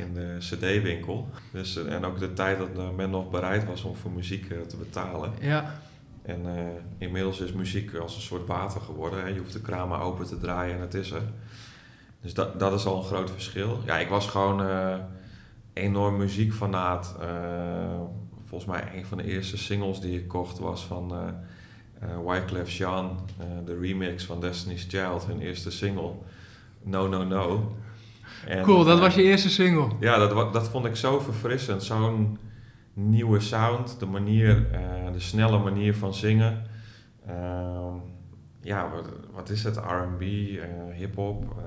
in 0.00 0.14
de 0.14 0.36
cd-winkel. 0.38 1.28
Dus, 1.52 1.76
eh, 1.76 1.94
en 1.94 2.04
ook 2.04 2.18
de 2.18 2.32
tijd 2.32 2.58
dat 2.58 2.96
men 2.96 3.10
nog 3.10 3.30
bereid 3.30 3.64
was 3.66 3.82
om 3.82 3.96
voor 3.96 4.10
muziek 4.10 4.50
eh, 4.50 4.60
te 4.60 4.76
betalen. 4.76 5.32
Ja. 5.40 5.74
En 6.22 6.46
inmiddels 6.98 7.40
is 7.40 7.52
muziek 7.52 7.94
als 7.94 8.14
een 8.14 8.20
soort 8.20 8.46
water 8.46 8.80
geworden. 8.80 9.20
Hè. 9.20 9.26
Je 9.26 9.38
hoeft 9.38 9.52
de 9.52 9.60
kraan 9.60 9.88
maar 9.88 10.00
open 10.00 10.26
te 10.26 10.38
draaien 10.38 10.74
en 10.74 10.80
het 10.80 10.94
is 10.94 11.10
er. 11.10 11.22
Dus 12.20 12.34
dat, 12.34 12.58
dat 12.58 12.72
is 12.72 12.86
al 12.86 12.96
een 12.96 13.04
groot 13.04 13.30
verschil. 13.30 13.80
Ja, 13.84 13.98
ik 13.98 14.08
was 14.08 14.26
gewoon 14.26 14.60
enorm 15.72 16.16
muziekfanaat. 16.16 17.16
Uh, 17.20 17.26
volgens 18.46 18.70
mij 18.70 18.88
een 18.94 19.06
van 19.06 19.18
de 19.18 19.24
eerste 19.24 19.58
singles 19.58 20.00
die 20.00 20.18
ik 20.18 20.28
kocht 20.28 20.58
was 20.58 20.84
van 20.84 21.34
Wyclef 22.26 22.70
Jean. 22.70 23.18
de 23.64 23.78
remix 23.78 24.24
van 24.24 24.40
Destiny's 24.40 24.86
Child, 24.88 25.26
hun 25.26 25.40
eerste 25.40 25.70
single. 25.70 26.12
No, 26.82 27.08
no, 27.08 27.24
no. 27.24 27.76
En, 28.46 28.62
cool, 28.62 28.84
dat 28.84 28.98
was 28.98 29.14
je 29.14 29.22
eerste 29.22 29.50
single. 29.50 29.88
Ja, 30.00 30.18
dat, 30.18 30.52
dat 30.52 30.68
vond 30.68 30.86
ik 30.86 30.96
zo 30.96 31.18
verfrissend. 31.18 31.82
Zo'n 31.82 32.38
nieuwe 32.92 33.40
sound, 33.40 33.98
de 33.98 34.06
manier, 34.06 34.66
de 35.12 35.20
snelle 35.20 35.58
manier 35.58 35.94
van 35.94 36.14
zingen. 36.14 36.68
Uh, 37.28 37.94
ja, 38.60 38.90
wat, 38.90 39.08
wat, 39.32 39.50
is 39.50 39.64
het? 39.64 39.76
R&B, 39.76 40.22
uh, 40.22 40.64
hip-hop. 40.94 41.42
Uh, 41.42 41.64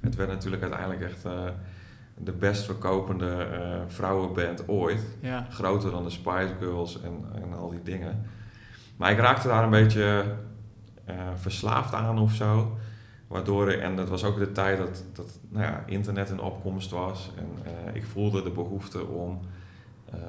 het 0.00 0.14
werd 0.14 0.28
natuurlijk 0.28 0.62
uiteindelijk 0.62 1.00
echt 1.00 1.24
de 2.24 2.32
best 2.32 2.64
verkopende 2.64 3.46
vrouwenband 3.86 4.68
ooit. 4.68 5.06
Ja. 5.20 5.46
Groter 5.50 5.90
dan 5.90 6.04
de 6.04 6.10
Spice 6.10 6.54
Girls 6.58 7.02
en, 7.02 7.24
en 7.34 7.52
al 7.52 7.70
die 7.70 7.82
dingen. 7.82 8.26
Maar 8.96 9.10
ik 9.10 9.18
raakte 9.18 9.48
daar 9.48 9.64
een 9.64 9.70
beetje 9.70 10.24
verslaafd 11.34 11.94
aan 11.94 12.18
of 12.18 12.32
zo. 12.32 12.78
Waardoor, 13.30 13.68
en 13.68 13.96
dat 13.96 14.08
was 14.08 14.24
ook 14.24 14.38
de 14.38 14.52
tijd 14.52 14.78
dat, 14.78 15.04
dat 15.12 15.38
nou 15.48 15.64
ja, 15.64 15.82
internet 15.86 16.30
in 16.30 16.40
opkomst 16.40 16.90
was. 16.90 17.30
En 17.36 17.48
uh, 17.64 17.94
ik 17.94 18.04
voelde 18.04 18.42
de 18.42 18.50
behoefte 18.50 19.06
om, 19.06 19.40
uh, 20.14 20.20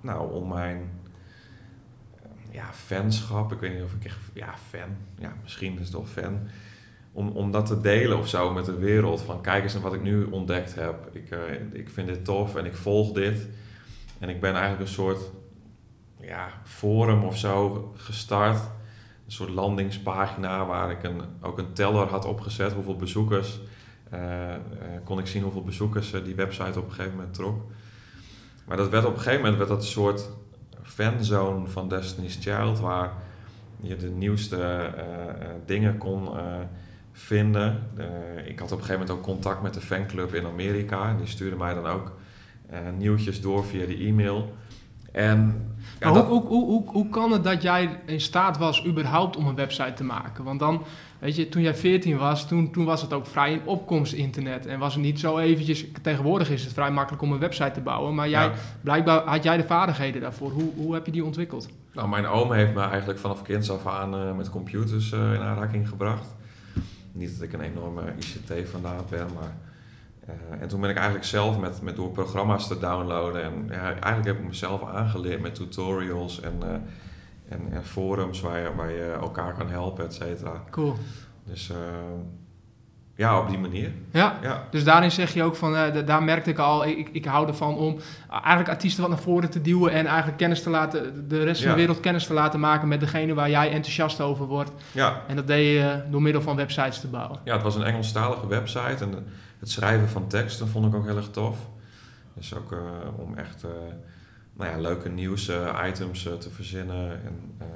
nou, 0.00 0.32
om 0.32 0.48
mijn 0.48 0.90
ja, 2.50 2.72
fanschap, 2.72 3.52
ik 3.52 3.60
weet 3.60 3.74
niet 3.74 3.82
of 3.82 3.92
ik 3.92 4.04
echt, 4.04 4.18
ja, 4.32 4.54
fan, 4.56 4.96
ja, 5.18 5.32
misschien 5.42 5.72
is 5.78 5.80
het 5.80 5.92
wel 5.92 6.06
fan. 6.06 6.38
Om, 7.12 7.28
om 7.28 7.50
dat 7.50 7.66
te 7.66 7.80
delen 7.80 8.18
of 8.18 8.28
zo 8.28 8.52
met 8.52 8.64
de 8.64 8.78
wereld. 8.78 9.20
Van 9.20 9.40
kijk 9.40 9.62
eens 9.62 9.72
naar 9.72 9.82
wat 9.82 9.94
ik 9.94 10.02
nu 10.02 10.24
ontdekt 10.24 10.74
heb. 10.74 11.08
Ik, 11.12 11.30
uh, 11.30 11.38
ik 11.72 11.90
vind 11.90 12.08
dit 12.08 12.24
tof 12.24 12.56
en 12.56 12.64
ik 12.64 12.74
volg 12.74 13.12
dit. 13.12 13.48
En 14.18 14.28
ik 14.28 14.40
ben 14.40 14.52
eigenlijk 14.52 14.80
een 14.82 14.94
soort 14.94 15.30
ja, 16.20 16.48
forum 16.64 17.24
of 17.24 17.38
zo 17.38 17.90
gestart 17.96 18.60
een 19.32 19.32
soort 19.32 19.50
landingspagina 19.50 20.66
waar 20.66 20.90
ik 20.90 21.02
een, 21.02 21.20
ook 21.40 21.58
een 21.58 21.72
teller 21.72 22.06
had 22.06 22.24
opgezet, 22.24 22.72
hoeveel 22.72 22.96
bezoekers. 22.96 23.60
Uh, 24.14 24.20
kon 25.04 25.18
ik 25.18 25.26
zien 25.26 25.42
hoeveel 25.42 25.64
bezoekers 25.64 26.10
die 26.24 26.34
website 26.34 26.78
op 26.78 26.84
een 26.84 26.92
gegeven 26.92 27.16
moment 27.16 27.34
trok. 27.34 27.62
Maar 28.66 28.76
dat 28.76 28.88
werd 28.88 29.04
op 29.04 29.12
een 29.12 29.20
gegeven 29.20 29.40
moment 29.40 29.56
werd 29.56 29.68
dat 29.68 29.78
een 29.78 29.86
soort 29.86 30.28
fanzone 30.82 31.68
van 31.68 31.88
Destiny's 31.88 32.38
Child, 32.40 32.80
waar 32.80 33.12
je 33.80 33.96
de 33.96 34.10
nieuwste 34.10 34.90
dingen 35.66 35.98
kon 35.98 36.28
vinden. 37.12 37.90
ik 38.46 38.58
had 38.58 38.72
op 38.72 38.78
een 38.78 38.84
gegeven 38.84 39.00
moment 39.00 39.10
ook 39.10 39.22
contact 39.22 39.62
met 39.62 39.74
de 39.74 39.80
fanclub 39.80 40.34
in 40.34 40.46
Amerika. 40.46 41.14
Die 41.14 41.26
stuurde 41.26 41.56
mij 41.56 41.74
dan 41.74 41.86
ook 41.86 42.12
nieuwtjes 42.96 43.40
door 43.40 43.64
via 43.64 43.86
de 43.86 43.96
e-mail. 43.96 44.52
En 45.12 45.70
ja, 46.00 46.06
maar 46.06 46.14
dat- 46.14 46.26
hoe, 46.26 46.46
hoe, 46.46 46.64
hoe, 46.64 46.90
hoe, 46.90 47.08
kan 47.08 47.32
het 47.32 47.44
dat 47.44 47.62
jij 47.62 48.00
in 48.06 48.20
staat 48.20 48.58
was 48.58 48.86
überhaupt 48.86 49.36
om 49.36 49.46
een 49.46 49.54
website 49.54 49.92
te 49.92 50.04
maken? 50.04 50.44
Want 50.44 50.60
dan, 50.60 50.84
weet 51.18 51.36
je, 51.36 51.48
toen 51.48 51.62
jij 51.62 51.74
14 51.74 52.18
was, 52.18 52.48
toen, 52.48 52.70
toen 52.70 52.84
was 52.84 53.02
het 53.02 53.12
ook 53.12 53.26
vrij 53.26 53.52
in 53.52 53.60
opkomst 53.64 54.12
internet. 54.12 54.66
En 54.66 54.78
was 54.78 54.94
het 54.94 55.02
niet 55.02 55.20
zo 55.20 55.38
eventjes, 55.38 55.84
tegenwoordig 56.02 56.50
is 56.50 56.64
het 56.64 56.72
vrij 56.72 56.90
makkelijk 56.90 57.22
om 57.22 57.32
een 57.32 57.38
website 57.38 57.70
te 57.70 57.80
bouwen. 57.80 58.14
Maar 58.14 58.28
jij, 58.28 58.44
ja. 58.44 58.52
blijkbaar 58.80 59.22
had 59.24 59.42
jij 59.42 59.56
de 59.56 59.64
vaardigheden 59.64 60.20
daarvoor. 60.20 60.50
Hoe, 60.50 60.72
hoe 60.76 60.94
heb 60.94 61.06
je 61.06 61.12
die 61.12 61.24
ontwikkeld? 61.24 61.68
Nou, 61.92 62.08
mijn 62.08 62.26
oom 62.26 62.52
heeft 62.52 62.74
me 62.74 62.80
eigenlijk 62.82 63.18
vanaf 63.18 63.42
kinds 63.42 63.70
af 63.70 63.86
aan 63.86 64.14
eh, 64.14 64.36
met 64.36 64.50
computers 64.50 65.12
eh, 65.12 65.32
in 65.32 65.40
aanraking 65.40 65.88
gebracht. 65.88 66.34
Niet 67.12 67.32
dat 67.32 67.42
ik 67.42 67.52
een 67.52 67.60
enorme 67.60 68.02
ICT-fanaat 68.18 69.10
ben, 69.10 69.26
maar... 69.34 69.56
eh, 70.26 70.60
en 70.60 70.68
toen 70.68 70.80
ben 70.80 70.90
ik 70.90 70.96
eigenlijk 70.96 71.26
zelf 71.26 71.58
met, 71.58 71.82
met 71.82 71.96
door 71.96 72.10
programma's 72.10 72.68
te 72.68 72.78
downloaden. 72.78 73.42
En 73.42 73.66
ja, 73.70 73.82
eigenlijk 73.82 74.24
heb 74.24 74.38
ik 74.38 74.46
mezelf 74.46 74.84
aangeleerd 74.84 75.40
met 75.40 75.54
tutorials 75.54 76.40
en, 76.40 76.54
eh, 76.62 76.74
en, 77.48 77.72
en 77.72 77.84
forums 77.84 78.40
waar 78.40 78.58
je, 78.60 78.74
waar 78.74 78.90
je 78.92 79.16
elkaar 79.20 79.54
kan 79.54 79.68
helpen, 79.68 80.04
et 80.04 80.14
cetera. 80.14 80.64
Cool. 80.70 80.94
Dus 81.44 81.70
eh, 81.70 81.76
ja, 83.22 83.38
op 83.40 83.48
die 83.48 83.58
manier. 83.58 83.90
Ja, 84.12 84.38
Ja, 84.42 84.66
dus 84.70 84.84
daarin 84.84 85.10
zeg 85.10 85.34
je 85.34 85.42
ook 85.42 85.56
van, 85.56 85.76
eh, 85.76 85.92
da- 85.92 86.02
daar 86.02 86.22
merkte 86.22 86.50
ik 86.50 86.58
al, 86.58 86.86
ik, 86.86 87.08
ik 87.12 87.24
hou 87.24 87.48
ervan 87.48 87.76
om 87.76 87.98
eigenlijk 88.30 88.68
artiesten 88.68 89.00
wat 89.02 89.10
naar 89.10 89.20
voren 89.20 89.50
te 89.50 89.60
duwen 89.60 89.92
en 89.92 90.06
eigenlijk 90.06 90.36
kennis 90.38 90.62
te 90.62 90.70
laten, 90.70 91.28
de 91.28 91.42
rest 91.44 91.62
van 91.62 91.70
de 91.70 91.76
wereld 91.76 92.00
kennis 92.00 92.26
te 92.26 92.32
laten 92.32 92.60
maken 92.60 92.88
met 92.88 93.00
degene 93.00 93.34
waar 93.34 93.50
jij 93.50 93.70
enthousiast 93.72 94.20
over 94.20 94.46
wordt. 94.46 94.70
ja, 94.92 95.22
En 95.28 95.36
dat 95.36 95.46
deed 95.46 95.72
je 95.72 95.80
eh, 96.04 96.10
door 96.10 96.22
middel 96.22 96.42
van 96.42 96.56
websites 96.56 97.00
te 97.00 97.06
bouwen. 97.08 97.38
ja, 97.44 97.52
het 97.52 97.62
was 97.62 97.74
een 97.74 97.82
Engelstalige 97.84 98.46
website 98.46 99.04
en 99.04 99.26
het 99.58 99.70
schrijven 99.70 100.08
van 100.08 100.26
teksten 100.26 100.68
vond 100.68 100.86
ik 100.86 100.94
ook 100.94 101.06
heel 101.06 101.16
erg 101.16 101.30
tof. 101.30 101.56
Dus 102.34 102.54
ook 102.54 102.72
eh, 102.72 102.78
om 103.16 103.34
echt 103.38 103.64
eh, 103.64 103.70
nou 104.56 104.70
ja, 104.70 104.78
leuke 104.80 105.08
nieuws-items 105.08 106.22
te 106.22 106.50
verzinnen. 106.50 107.10
En, 107.10 107.54
eh, 107.58 107.66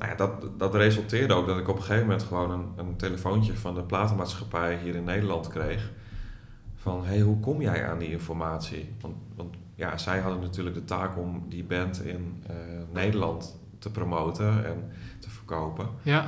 nou 0.00 0.12
ja, 0.12 0.16
dat, 0.16 0.58
dat 0.58 0.74
resulteerde 0.74 1.34
ook 1.34 1.46
dat 1.46 1.58
ik 1.58 1.68
op 1.68 1.76
een 1.76 1.82
gegeven 1.82 2.06
moment 2.06 2.22
gewoon 2.22 2.50
een, 2.50 2.66
een 2.76 2.96
telefoontje 2.96 3.56
van 3.56 3.74
de 3.74 3.82
platenmaatschappij 3.82 4.78
hier 4.82 4.94
in 4.94 5.04
Nederland 5.04 5.48
kreeg. 5.48 5.90
Van, 6.74 7.04
hey, 7.04 7.20
hoe 7.20 7.40
kom 7.40 7.60
jij 7.60 7.88
aan 7.88 7.98
die 7.98 8.10
informatie? 8.10 8.94
Want, 9.00 9.14
want 9.36 9.56
ja, 9.74 9.96
zij 9.96 10.18
hadden 10.18 10.40
natuurlijk 10.40 10.74
de 10.74 10.84
taak 10.84 11.18
om 11.18 11.44
die 11.48 11.64
band 11.64 12.04
in 12.04 12.42
eh, 12.46 12.54
Nederland 12.92 13.58
te 13.78 13.90
promoten 13.90 14.66
en 14.66 14.90
te 15.18 15.30
verkopen. 15.30 15.88
Ja, 16.02 16.26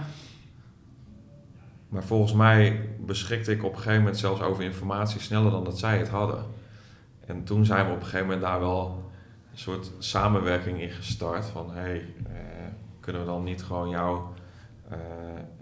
Maar 1.89 2.05
volgens 2.05 2.33
mij 2.33 2.89
beschikte 3.01 3.53
ik 3.53 3.65
op 3.65 3.71
een 3.71 3.77
gegeven 3.77 3.99
moment 3.99 4.19
zelfs 4.19 4.41
over 4.41 4.65
informatie 4.65 5.21
sneller 5.21 5.51
dan 5.51 5.65
dat 5.65 5.79
zij 5.79 5.99
het 5.99 6.09
hadden. 6.09 6.45
En 7.27 7.45
toen 7.45 7.65
zijn 7.65 7.87
we 7.87 7.93
op 7.93 7.99
een 7.99 8.05
gegeven 8.05 8.27
moment 8.27 8.43
daar 8.43 8.61
wel 8.61 9.11
een 9.53 9.59
soort 9.59 9.91
samenwerking 9.99 10.81
in 10.81 10.91
gestart. 10.91 11.45
Van 11.45 11.71
hey, 11.71 12.05
eh, 12.27 12.52
kunnen 13.03 13.23
we 13.23 13.27
dan 13.29 13.43
niet 13.43 13.63
gewoon 13.63 13.89
jouw 13.89 14.33
eh, 14.89 14.99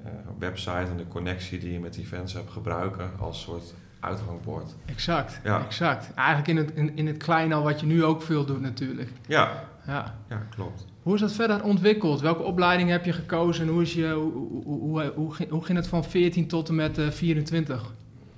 eh, 0.05 0.13
website 0.39 0.71
en 0.91 0.97
de 0.97 1.09
connectie 1.09 1.59
die 1.59 1.73
je 1.73 1.81
met 1.81 1.95
die 1.95 2.07
fans 2.07 2.33
hebt 2.33 2.51
gebruiken 2.51 3.11
als 3.19 3.41
soort 3.41 3.75
uithangbord? 4.01 4.75
exact. 4.87 5.41
Ja. 5.45 5.65
exact. 5.65 6.15
Eigenlijk 6.15 6.49
in 6.49 6.57
het, 6.57 6.71
in, 6.75 6.97
in 6.97 7.07
het 7.07 7.17
klein 7.17 7.53
al 7.53 7.63
wat 7.63 7.81
je 7.81 7.87
nu 7.87 8.05
ook 8.05 8.23
veel 8.23 8.45
doet 8.45 8.61
natuurlijk. 8.61 9.13
Ja, 9.27 9.51
Ja. 9.87 10.15
ja 10.29 10.47
klopt. 10.55 10.87
Hoe 11.03 11.15
is 11.15 11.21
dat 11.21 11.33
verder 11.33 11.63
ontwikkeld? 11.65 12.21
Welke 12.21 12.43
opleiding 12.43 12.91
heb 12.91 13.05
je 13.05 13.13
gekozen? 13.13 13.67
En 13.67 13.73
hoe, 13.73 13.83
is 13.83 13.95
je, 13.95 14.13
hoe, 14.13 14.63
hoe, 14.65 15.13
hoe, 15.15 15.33
hoe, 15.49 15.65
ging, 15.65 15.79
het 15.79 15.89
van 15.89 16.05
14 16.05 16.47
tot 16.47 16.69
en 16.69 16.75
met 16.75 16.99
eh, 16.99 17.09
24? 17.09 17.93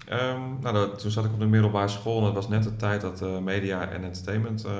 Ehm, 0.06 0.40
nou, 0.60 0.74
dat- 0.74 0.98
toen 0.98 1.10
zat 1.10 1.24
ik 1.24 1.32
op 1.32 1.38
de 1.40 1.46
middelbare 1.46 1.88
school 1.88 2.18
en 2.18 2.24
dat 2.24 2.34
was 2.34 2.48
net 2.48 2.62
de 2.62 2.76
tijd 2.76 3.00
dat 3.00 3.18
de 3.18 3.38
media 3.42 3.88
en 3.88 4.04
entertainment 4.04 4.64
eh, 4.64 4.72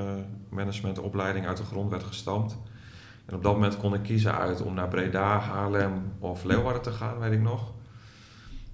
management 0.48 0.98
opleiding 0.98 1.46
uit 1.46 1.56
de 1.56 1.64
grond 1.64 1.90
werd 1.90 2.02
gestampt. 2.02 2.56
En 3.26 3.34
op 3.34 3.42
dat 3.42 3.52
moment 3.52 3.76
kon 3.76 3.94
ik 3.94 4.02
kiezen 4.02 4.38
uit 4.38 4.62
om 4.62 4.74
naar 4.74 4.88
Breda, 4.88 5.38
Haarlem 5.38 6.12
of 6.18 6.44
Leeuwarden 6.44 6.82
te 6.82 6.90
gaan, 6.90 7.18
weet 7.18 7.32
ik 7.32 7.42
nog. 7.42 7.72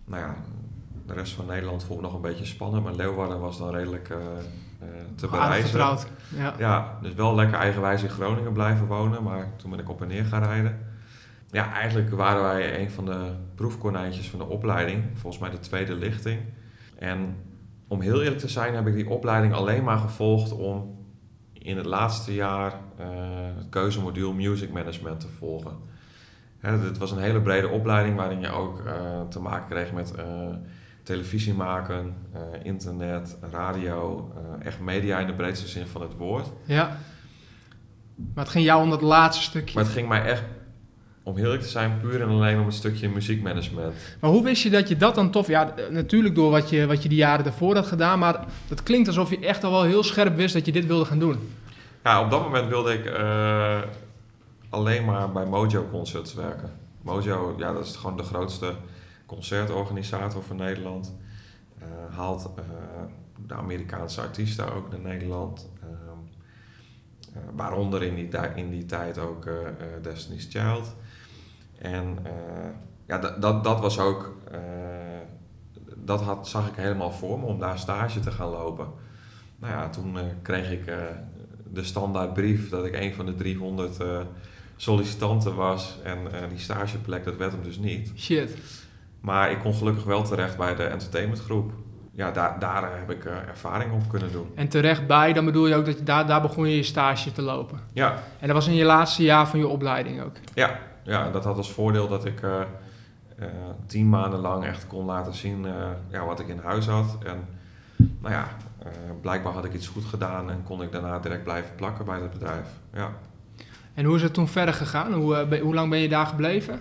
Nou 0.04 0.22
ja, 0.22 0.36
de 1.06 1.12
rest 1.12 1.32
van 1.32 1.46
Nederland 1.46 1.84
vond 1.84 1.98
ik 1.98 2.04
nog 2.04 2.14
een 2.14 2.20
beetje 2.20 2.44
spannend, 2.44 2.84
maar 2.84 2.94
Leeuwarden 2.94 3.40
was 3.40 3.58
dan 3.58 3.70
redelijk 3.70 4.08
eh, 4.08 4.16
eh, 4.16 4.88
te 5.14 5.26
bereizen. 5.26 5.98
Ja. 6.36 6.54
Ja, 6.58 6.98
dus 7.02 7.14
wel 7.14 7.34
lekker 7.34 7.58
eigenwijs 7.58 8.02
in 8.02 8.08
Groningen 8.08 8.52
blijven 8.52 8.86
wonen, 8.86 9.22
maar 9.22 9.52
toen 9.56 9.70
ben 9.70 9.78
ik 9.78 9.88
op 9.88 10.02
en 10.02 10.08
neer 10.08 10.24
gaan 10.24 10.42
rijden. 10.42 10.86
Ja, 11.50 11.72
eigenlijk 11.72 12.10
waren 12.10 12.42
wij 12.42 12.80
een 12.80 12.90
van 12.90 13.04
de 13.04 13.32
proefkonijntjes 13.54 14.30
van 14.30 14.38
de 14.38 14.44
opleiding, 14.44 15.04
volgens 15.14 15.42
mij 15.42 15.50
de 15.50 15.58
tweede 15.58 15.94
lichting. 15.94 16.40
En 16.98 17.36
om 17.88 18.00
heel 18.00 18.22
eerlijk 18.22 18.38
te 18.38 18.48
zijn 18.48 18.74
heb 18.74 18.86
ik 18.86 18.94
die 18.94 19.08
opleiding 19.08 19.54
alleen 19.54 19.84
maar 19.84 19.98
gevolgd 19.98 20.52
om 20.52 20.96
in 21.62 21.76
het 21.76 21.86
laatste 21.86 22.34
jaar 22.34 22.72
eh, 22.96 23.06
het 23.56 23.68
keuzemodule 23.70 24.34
Music 24.34 24.72
Management 24.72 25.20
te 25.20 25.28
volgen. 25.38 25.76
Hè, 26.58 26.80
dit 26.80 26.98
was 26.98 27.10
een 27.10 27.18
hele 27.18 27.40
brede 27.40 27.68
opleiding 27.68 28.16
waarin 28.16 28.40
je 28.40 28.50
ook 28.50 28.86
eh, 28.86 29.20
te 29.28 29.40
maken 29.40 29.68
kreeg 29.68 29.92
met 29.92 30.14
eh, 30.14 30.24
televisie 31.02 31.54
maken, 31.54 32.14
internet, 32.62 33.38
radio, 33.50 34.32
echt 34.62 34.80
media 34.80 35.18
in 35.18 35.26
de 35.26 35.34
breedste 35.34 35.68
zin 35.68 35.86
van 35.86 36.02
het 36.02 36.16
woord. 36.16 36.46
ja. 36.64 36.96
Maar 38.34 38.44
het 38.44 38.52
ging 38.52 38.64
jou 38.64 38.82
om 38.82 38.90
dat 38.90 39.02
laatste 39.02 39.42
stukje. 39.42 39.74
Maar 39.74 39.84
het 39.84 39.92
ging 39.92 40.08
mij 40.08 40.22
echt, 40.24 40.42
om 41.28 41.34
heel 41.36 41.44
eerlijk 41.44 41.62
te 41.62 41.68
zijn, 41.68 41.96
puur 42.00 42.20
en 42.22 42.28
alleen 42.28 42.58
om 42.58 42.64
het 42.66 42.74
stukje 42.74 43.08
muziekmanagement. 43.08 43.94
Maar 44.20 44.30
hoe 44.30 44.42
wist 44.44 44.62
je 44.62 44.70
dat 44.70 44.88
je 44.88 44.96
dat 44.96 45.14
dan 45.14 45.30
tof... 45.30 45.46
Ja, 45.46 45.76
eh, 45.76 45.88
natuurlijk 45.90 46.34
door 46.34 46.50
wat 46.50 46.70
je, 46.70 46.86
wat 46.86 47.02
je 47.02 47.08
die 47.08 47.18
jaren 47.18 47.44
daarvoor 47.44 47.74
had 47.74 47.86
gedaan, 47.86 48.18
maar 48.18 48.44
dat 48.68 48.82
klinkt 48.82 49.08
alsof 49.08 49.30
je 49.30 49.38
echt 49.38 49.64
al 49.64 49.70
wel 49.70 49.82
heel 49.82 50.02
scherp 50.02 50.36
wist 50.36 50.54
dat 50.54 50.66
je 50.66 50.72
dit 50.72 50.86
wilde 50.86 51.04
gaan 51.04 51.18
doen. 51.18 51.38
Ja, 52.04 52.22
op 52.24 52.30
dat 52.30 52.42
moment 52.42 52.68
wilde 52.68 52.92
ik 52.92 53.04
eh, 53.04 53.78
alleen 54.68 55.04
maar 55.04 55.32
bij 55.32 55.44
Mojo 55.46 55.88
Concerts 55.90 56.34
werken. 56.34 56.70
Mojo, 57.02 57.54
ja, 57.58 57.72
dat 57.72 57.84
is 57.86 57.96
gewoon 57.96 58.16
de 58.16 58.22
grootste 58.22 58.72
concertorganisator 59.26 60.42
van 60.42 60.56
Nederland. 60.56 61.14
Eh, 61.78 61.86
haalt 62.16 62.50
de 63.46 63.54
Amerikaanse 63.54 64.20
artiesten 64.20 64.74
ook 64.74 64.90
naar 64.90 65.00
Nederland. 65.00 65.68
Ehm, 65.82 65.90
eh, 67.34 67.42
waaronder 67.56 68.02
in 68.02 68.14
die, 68.14 68.28
tij- 68.28 68.52
in 68.54 68.70
die 68.70 68.86
tijd 68.86 69.18
ook 69.18 69.48
Destiny's 70.02 70.46
Child. 70.50 70.94
En 71.78 72.18
eh, 72.22 72.32
ja, 73.06 73.18
dat- 73.18 73.42
dat, 73.42 73.64
dat 73.64 73.80
was 73.80 73.98
ook... 73.98 74.36
eh, 74.52 74.58
dat 75.96 76.22
had, 76.22 76.48
zag 76.48 76.68
ik 76.68 76.74
helemaal 76.76 77.10
voor 77.12 77.38
me 77.38 77.44
om 77.46 77.58
daar 77.58 77.78
stage 77.78 78.20
te 78.20 78.30
gaan 78.30 78.48
lopen. 78.48 78.86
Nou 79.58 79.72
ja, 79.72 79.88
toen 79.88 80.18
eh, 80.18 80.24
kreeg 80.42 80.70
ik 80.70 80.84
de 81.72 81.82
standaardbrief 81.84 82.68
dat 82.70 82.84
ik 82.84 82.94
een 82.94 83.14
van 83.14 83.26
de 83.26 83.34
300 83.34 84.00
eh, 84.00 84.06
sollicitanten 84.76 85.54
was. 85.54 85.98
En 86.02 86.18
die 86.48 86.58
stageplek, 86.58 87.24
dat 87.24 87.36
werd 87.36 87.52
hem 87.52 87.62
dus 87.62 87.78
niet. 87.78 88.12
Shit. 88.16 88.56
Maar 89.20 89.50
ik 89.50 89.58
kon 89.58 89.74
gelukkig 89.74 90.04
wel 90.04 90.22
terecht 90.22 90.56
bij 90.56 90.74
de 90.74 90.84
entertainmentgroep. 90.84 91.72
Ja, 92.14 92.30
daar, 92.30 92.58
daar 92.58 92.98
heb 92.98 93.10
ik 93.10 93.24
ervaring 93.24 93.92
op 93.92 94.08
kunnen 94.08 94.32
doen. 94.32 94.50
En 94.54 94.68
terecht 94.68 95.06
bij, 95.06 95.32
dan 95.32 95.44
bedoel 95.44 95.66
je 95.66 95.74
ook 95.74 95.84
dat 95.86 95.98
je 95.98 96.02
daar, 96.04 96.26
daar 96.26 96.40
begon 96.42 96.68
je 96.68 96.76
je 96.76 96.82
stage 96.82 97.32
te 97.32 97.42
lopen. 97.42 97.78
Ja, 97.92 98.14
En 98.38 98.46
dat 98.46 98.56
was 98.56 98.66
in 98.66 98.74
je 98.74 98.84
laatste 98.84 99.22
jaar 99.22 99.48
van 99.48 99.58
je 99.58 99.68
opleiding 99.68 100.22
ook. 100.22 100.32
ja, 100.54 100.78
ja 101.08 101.30
dat 101.30 101.44
had 101.44 101.56
als 101.56 101.72
voordeel 101.72 102.08
dat 102.08 102.24
ik 102.24 102.42
eh, 102.42 102.60
eh, 103.38 103.48
tien 103.86 104.08
maanden 104.08 104.40
lang 104.40 104.64
echt 104.64 104.86
kon 104.86 105.04
laten 105.04 105.34
zien 105.34 105.66
eh, 105.66 105.90
ja, 106.10 106.24
wat 106.24 106.40
ik 106.40 106.48
in 106.48 106.60
huis 106.64 106.86
had. 106.86 107.18
En 107.24 107.44
nou 107.96 108.34
ja, 108.34 108.48
blijkbaar 109.20 109.52
had 109.52 109.64
ik 109.64 109.74
iets 109.74 109.86
goed 109.86 110.04
gedaan 110.04 110.50
en 110.50 110.62
kon 110.62 110.82
ik 110.82 110.92
daarna 110.92 111.18
direct 111.18 111.42
blijven 111.44 111.74
plakken 111.74 112.04
bij 112.04 112.20
het 112.20 112.32
bedrijf. 112.32 112.66
Ja. 112.92 113.10
En 113.94 114.04
hoe 114.04 114.16
is 114.16 114.22
het 114.22 114.34
toen 114.34 114.48
verder 114.48 114.74
gegaan? 114.74 115.12
Hoe, 115.12 115.46
ben- 115.46 115.60
hoe 115.60 115.74
lang 115.74 115.90
ben 115.90 115.98
je 115.98 116.08
daar 116.08 116.26
gebleven? 116.26 116.80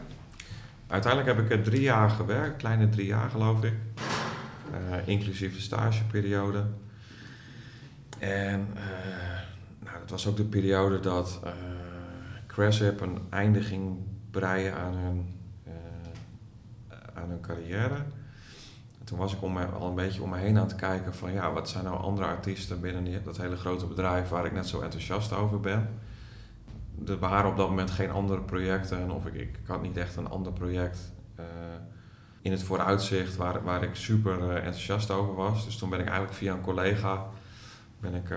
Uiteindelijk 0.88 1.36
heb 1.36 1.46
ik 1.46 1.52
er 1.52 1.63
drie 1.63 1.82
jaar 1.82 2.10
gewerkt, 2.10 2.58
kleine 2.58 2.90
drie 2.90 3.06
jaar 3.06 3.30
geloof 3.30 3.63
ik. 3.63 3.74
Inclusief 5.06 5.56
de 5.56 5.62
stageperiode. 5.62 6.63
En 8.20 8.68
nou, 9.80 9.98
dat 10.00 10.10
was 10.10 10.28
ook 10.28 10.38
de 10.38 10.44
periode 10.44 11.00
dat 11.00 11.40
eh 11.44 11.52
Craship 12.58 13.02
een 13.02 13.20
einde 13.30 13.62
ging 13.62 13.98
breien 14.32 14.76
aan 14.76 14.94
hun, 14.94 15.26
eh, 15.63 15.74
aan 17.13 17.30
hun 17.30 17.42
carrière. 17.42 17.96
En 19.00 19.06
toen 19.06 19.18
was 19.18 19.34
ik 19.34 19.42
om 19.42 19.54
me, 19.54 19.66
al 19.66 19.88
een 19.88 19.96
beetje 19.96 20.22
om 20.24 20.30
me 20.30 20.38
heen 20.38 20.58
aan 20.58 20.68
het 20.68 20.76
kijken 20.76 21.13
van 21.16 21.32
ja, 21.32 21.52
wat 21.54 21.70
zijn 21.70 21.84
nou 21.84 21.98
andere 22.02 22.28
artiesten 22.28 22.82
binnen 22.82 23.04
die- 23.04 23.22
dat 23.22 23.38
hele 23.38 23.56
grote 23.56 23.86
bedrijf 23.86 24.30
waar 24.30 24.46
ik 24.46 24.52
net 24.54 24.68
zo 24.68 24.82
enthousiast 24.82 25.34
over 25.34 25.60
ben. 25.60 25.90
Er 27.08 27.20
waren 27.20 27.50
op 27.50 27.58
dat 27.58 27.70
moment 27.70 27.92
geen 27.92 28.12
andere 28.12 28.42
projecten 28.42 29.00
en 29.00 29.12
of 29.12 29.26
ik, 29.26 29.34
ik 29.34 29.60
had 29.68 29.82
niet 29.82 29.98
echt 29.98 30.16
een 30.16 30.30
ander 30.30 30.52
project 30.54 31.13
eh, 31.36 31.46
in 32.42 32.52
het 32.52 32.63
vooruitzicht 32.63 33.36
waar, 33.36 33.63
waar 33.63 33.84
ik 33.84 33.96
super 33.96 34.50
eh, 34.50 34.56
enthousiast 34.56 35.12
over 35.12 35.34
was. 35.36 35.66
Dus 35.66 35.78
toen 35.78 35.90
ben 35.90 36.00
ik 36.00 36.06
eigenlijk 36.06 36.38
via 36.38 36.54
een 36.54 36.62
collega 36.62 37.26
ben 38.00 38.13
ik, 38.13 38.36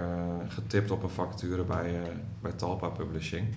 getipt 0.48 0.90
op 0.90 1.02
een 1.02 1.08
vacature 1.10 1.64
bij, 1.64 2.02
bij 2.40 2.52
Talpa 2.52 2.88
Publishing. 2.88 3.54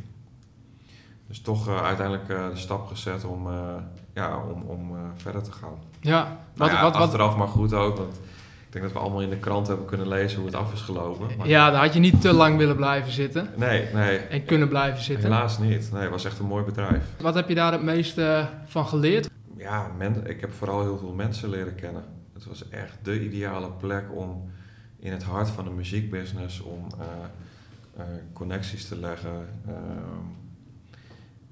Dus 1.27 1.41
toch 1.41 1.67
eh, 1.67 1.83
uiteindelijk 1.85 2.29
eh, 2.29 2.49
de 2.49 2.57
stap 2.57 2.87
gezet 2.87 3.25
om, 3.25 3.47
eh, 3.47 3.75
ja, 4.13 4.37
om, 4.53 4.61
om 4.61 4.91
verder 5.15 5.43
te 5.43 5.51
gaan. 5.51 5.73
Ja, 6.01 6.21
Nou 6.23 6.29
wat, 6.55 6.69
ja, 6.71 6.81
wat, 6.81 6.93
wat, 6.93 7.01
achteraf 7.01 7.35
maar 7.35 7.47
goed 7.47 7.73
ook, 7.73 7.97
want 7.97 8.15
Ik 8.15 8.79
denk 8.79 8.83
dat 8.83 8.93
we 8.93 8.99
allemaal 8.99 9.21
in 9.21 9.29
de 9.29 9.37
krant 9.37 9.67
hebben 9.67 9.85
kunnen 9.85 10.07
lezen 10.07 10.37
hoe 10.37 10.45
het 10.47 10.55
af 10.55 10.73
is 10.73 10.81
gelopen. 10.81 11.37
maar- 11.37 11.47
Ja, 11.47 11.71
daar 11.71 11.81
had 11.81 11.93
je 11.93 11.99
niet 11.99 12.21
te 12.21 12.33
lang 12.33 12.57
willen 12.57 12.75
blijven 12.75 13.11
zitten 13.11 13.49
Nee, 13.55 13.87
nee. 13.93 14.17
en 14.17 14.45
kunnen 14.45 14.67
blijven 14.67 15.03
zitten. 15.03 15.31
Helaas 15.31 15.57
niet. 15.59 15.89
Nee, 15.91 16.01
het 16.01 16.11
was 16.11 16.25
echt 16.25 16.39
een 16.39 16.45
mooi 16.45 16.63
bedrijf. 16.63 17.03
Wat 17.21 17.35
heb 17.35 17.47
je 17.49 17.55
daar 17.55 17.71
het 17.71 17.83
meeste 17.83 18.47
van 18.65 18.85
geleerd? 18.87 19.29
Ja, 19.57 19.91
men, 19.97 20.27
ik 20.29 20.41
heb 20.41 20.53
vooral 20.53 20.81
heel 20.81 20.97
veel 20.97 21.13
mensen 21.13 21.49
leren 21.49 21.75
kennen. 21.75 22.03
Het 22.33 22.45
was 22.45 22.69
echt 22.69 22.97
de 23.03 23.23
ideale 23.23 23.69
plek 23.71 24.03
om 24.15 24.49
in 24.99 25.11
het 25.11 25.23
hart 25.23 25.49
van 25.49 25.63
de 25.63 25.69
muziekbusiness 25.71 26.61
om 26.61 26.87
connecties 28.33 28.87
te 28.87 28.97
leggen. 28.99 29.47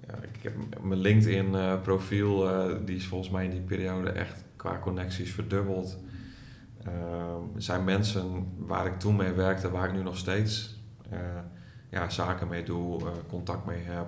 Ja, 0.07 0.13
ik 0.33 0.43
heb 0.43 0.53
mijn 0.83 0.99
LinkedIn 0.99 1.55
eh, 1.55 1.81
profiel, 1.81 2.49
eh, 2.49 2.75
die 2.85 2.95
is 2.95 3.05
volgens 3.07 3.29
mij 3.29 3.43
in 3.43 3.51
die 3.51 3.61
periode 3.61 4.09
echt 4.09 4.43
qua 4.55 4.79
connecties 4.79 5.31
verdubbeld. 5.31 5.97
Ehm, 6.85 7.55
er 7.55 7.61
zijn 7.61 7.83
mensen 7.83 8.47
waar 8.57 8.85
ik 8.85 8.99
toen 8.99 9.15
mee 9.15 9.31
werkte, 9.31 9.71
waar 9.71 9.87
ik 9.87 9.93
nu 9.93 10.03
nog 10.03 10.17
steeds 10.17 10.79
eh, 11.09 11.19
ja, 11.89 12.09
zaken 12.09 12.47
mee 12.47 12.63
doe, 12.63 13.01
contact 13.29 13.65
mee 13.65 13.81
heb. 13.83 14.05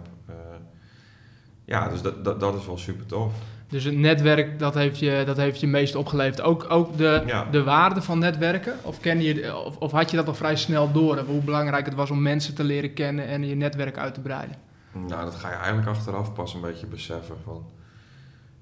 Ja, 1.66 1.90
dus 1.90 2.02
dat, 2.02 2.24
dat, 2.26 2.40
dat 2.40 2.56
is 2.60 2.66
wel 2.66 2.78
super 2.78 3.06
tof. 3.06 3.34
Dus 3.68 3.84
het 3.84 3.98
netwerk, 3.98 4.60
dat 4.60 4.74
heeft 4.74 5.00
je, 5.00 5.24
dat 5.26 5.38
heeft 5.38 5.60
je 5.60 5.68
meest 5.68 5.96
opgeleverd. 5.96 6.42
Ook, 6.42 6.66
ook 6.70 6.98
de, 6.98 7.24
Ja. 7.26 7.48
de 7.52 7.64
waarde 7.64 8.02
van 8.02 8.20
netwerken? 8.20 8.74
Of, 8.82 9.00
ken 9.00 9.22
je, 9.22 9.56
of, 9.66 9.78
of 9.78 9.92
had 9.92 10.12
je 10.12 10.18
dat 10.18 10.28
al 10.28 10.34
vrij 10.36 10.56
snel 10.56 10.92
door? 10.92 11.18
Hoe 11.20 11.42
belangrijk 11.42 11.86
het 11.86 11.96
was 11.96 12.10
om 12.12 12.22
mensen 12.22 12.56
te 12.56 12.64
leren 12.64 12.94
kennen 12.94 13.28
en 13.28 13.48
je 13.48 13.56
netwerk 13.56 13.98
uit 13.98 14.14
te 14.14 14.20
breiden? 14.20 14.56
Nou, 14.94 15.24
dat 15.24 15.36
ga 15.36 15.50
je 15.50 15.56
eigenlijk 15.56 15.88
achteraf 15.88 16.34
pas 16.34 16.54
een 16.54 16.62
beetje 16.62 16.86
beseffen. 16.86 17.36
Van, 17.44 17.66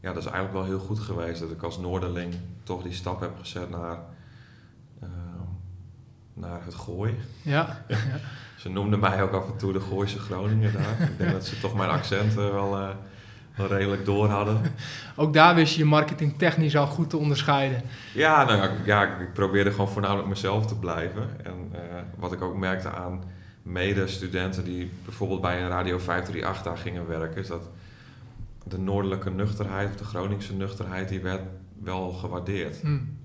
ja, 0.02 0.14
dat 0.14 0.24
is 0.24 0.30
eigenlijk 0.30 0.54
wel 0.54 0.64
heel 0.66 0.80
goed 0.86 1.00
geweest 1.00 1.40
dat 1.40 1.52
ik 1.52 1.62
als 1.64 1.78
Noorderling 1.78 2.34
toch 2.64 2.84
die 2.84 2.94
stap 2.94 3.20
heb 3.20 3.32
gezet 3.40 3.70
naar, 3.70 3.98
ehm, 5.02 5.10
naar 6.34 6.60
het 6.66 6.76
gooi. 6.76 7.18
Ja, 7.42 7.84
Ze 8.58 8.70
noemden 8.70 9.00
mij 9.00 9.24
ook 9.24 9.32
af 9.34 9.46
en 9.52 9.58
toe 9.58 9.74
de 9.74 9.80
Gooise 9.80 10.20
Groningen 10.20 10.74
daar. 10.74 11.10
ik 11.10 11.18
denk 11.18 11.32
dat 11.32 11.46
ze 11.46 11.60
toch 11.60 11.76
mijn 11.76 11.90
accent 11.90 12.30
eh, 12.32 12.36
wel, 12.50 12.78
eh, 12.78 12.90
wel 13.56 13.68
redelijk 13.68 14.06
door 14.06 14.28
hadden. 14.30 14.62
ook 15.16 15.34
daar 15.34 15.56
wist 15.56 15.74
je 15.74 15.80
je 15.80 15.86
marketing 15.86 16.38
technisch 16.38 16.76
al 16.78 16.88
goed 16.88 17.10
te 17.10 17.18
onderscheiden. 17.18 17.82
Ja, 18.14 18.44
nou, 18.44 18.58
ja, 18.58 18.64
ik- 18.70 18.86
ja, 18.86 19.18
ik 19.18 19.34
probeerde 19.34 19.72
gewoon 19.72 19.88
voornamelijk 19.90 20.28
mezelf 20.28 20.66
te 20.66 20.76
blijven. 20.76 21.46
En 21.46 21.70
eh, 21.72 21.80
wat 22.18 22.32
ik 22.34 22.42
ook 22.42 22.56
merkte 22.58 22.90
aan 22.90 23.24
medestudenten 23.62 24.64
die 24.64 24.92
bijvoorbeeld 25.06 25.42
bij 25.42 25.62
een 25.62 25.70
Radio 25.70 25.98
538 25.98 26.64
daar 26.64 26.78
gingen 26.78 27.08
werken, 27.08 27.42
is 27.42 27.48
dat 27.48 27.70
de 28.64 28.80
noordelijke 28.80 29.30
nuchterheid 29.30 29.90
of 29.90 29.96
de 29.96 30.04
Groningse 30.04 30.54
nuchterheid, 30.54 31.10
die 31.10 31.20
werd 31.20 31.42
wel 31.80 32.12
gewaardeerd. 32.12 32.82
Hm. 32.82 32.98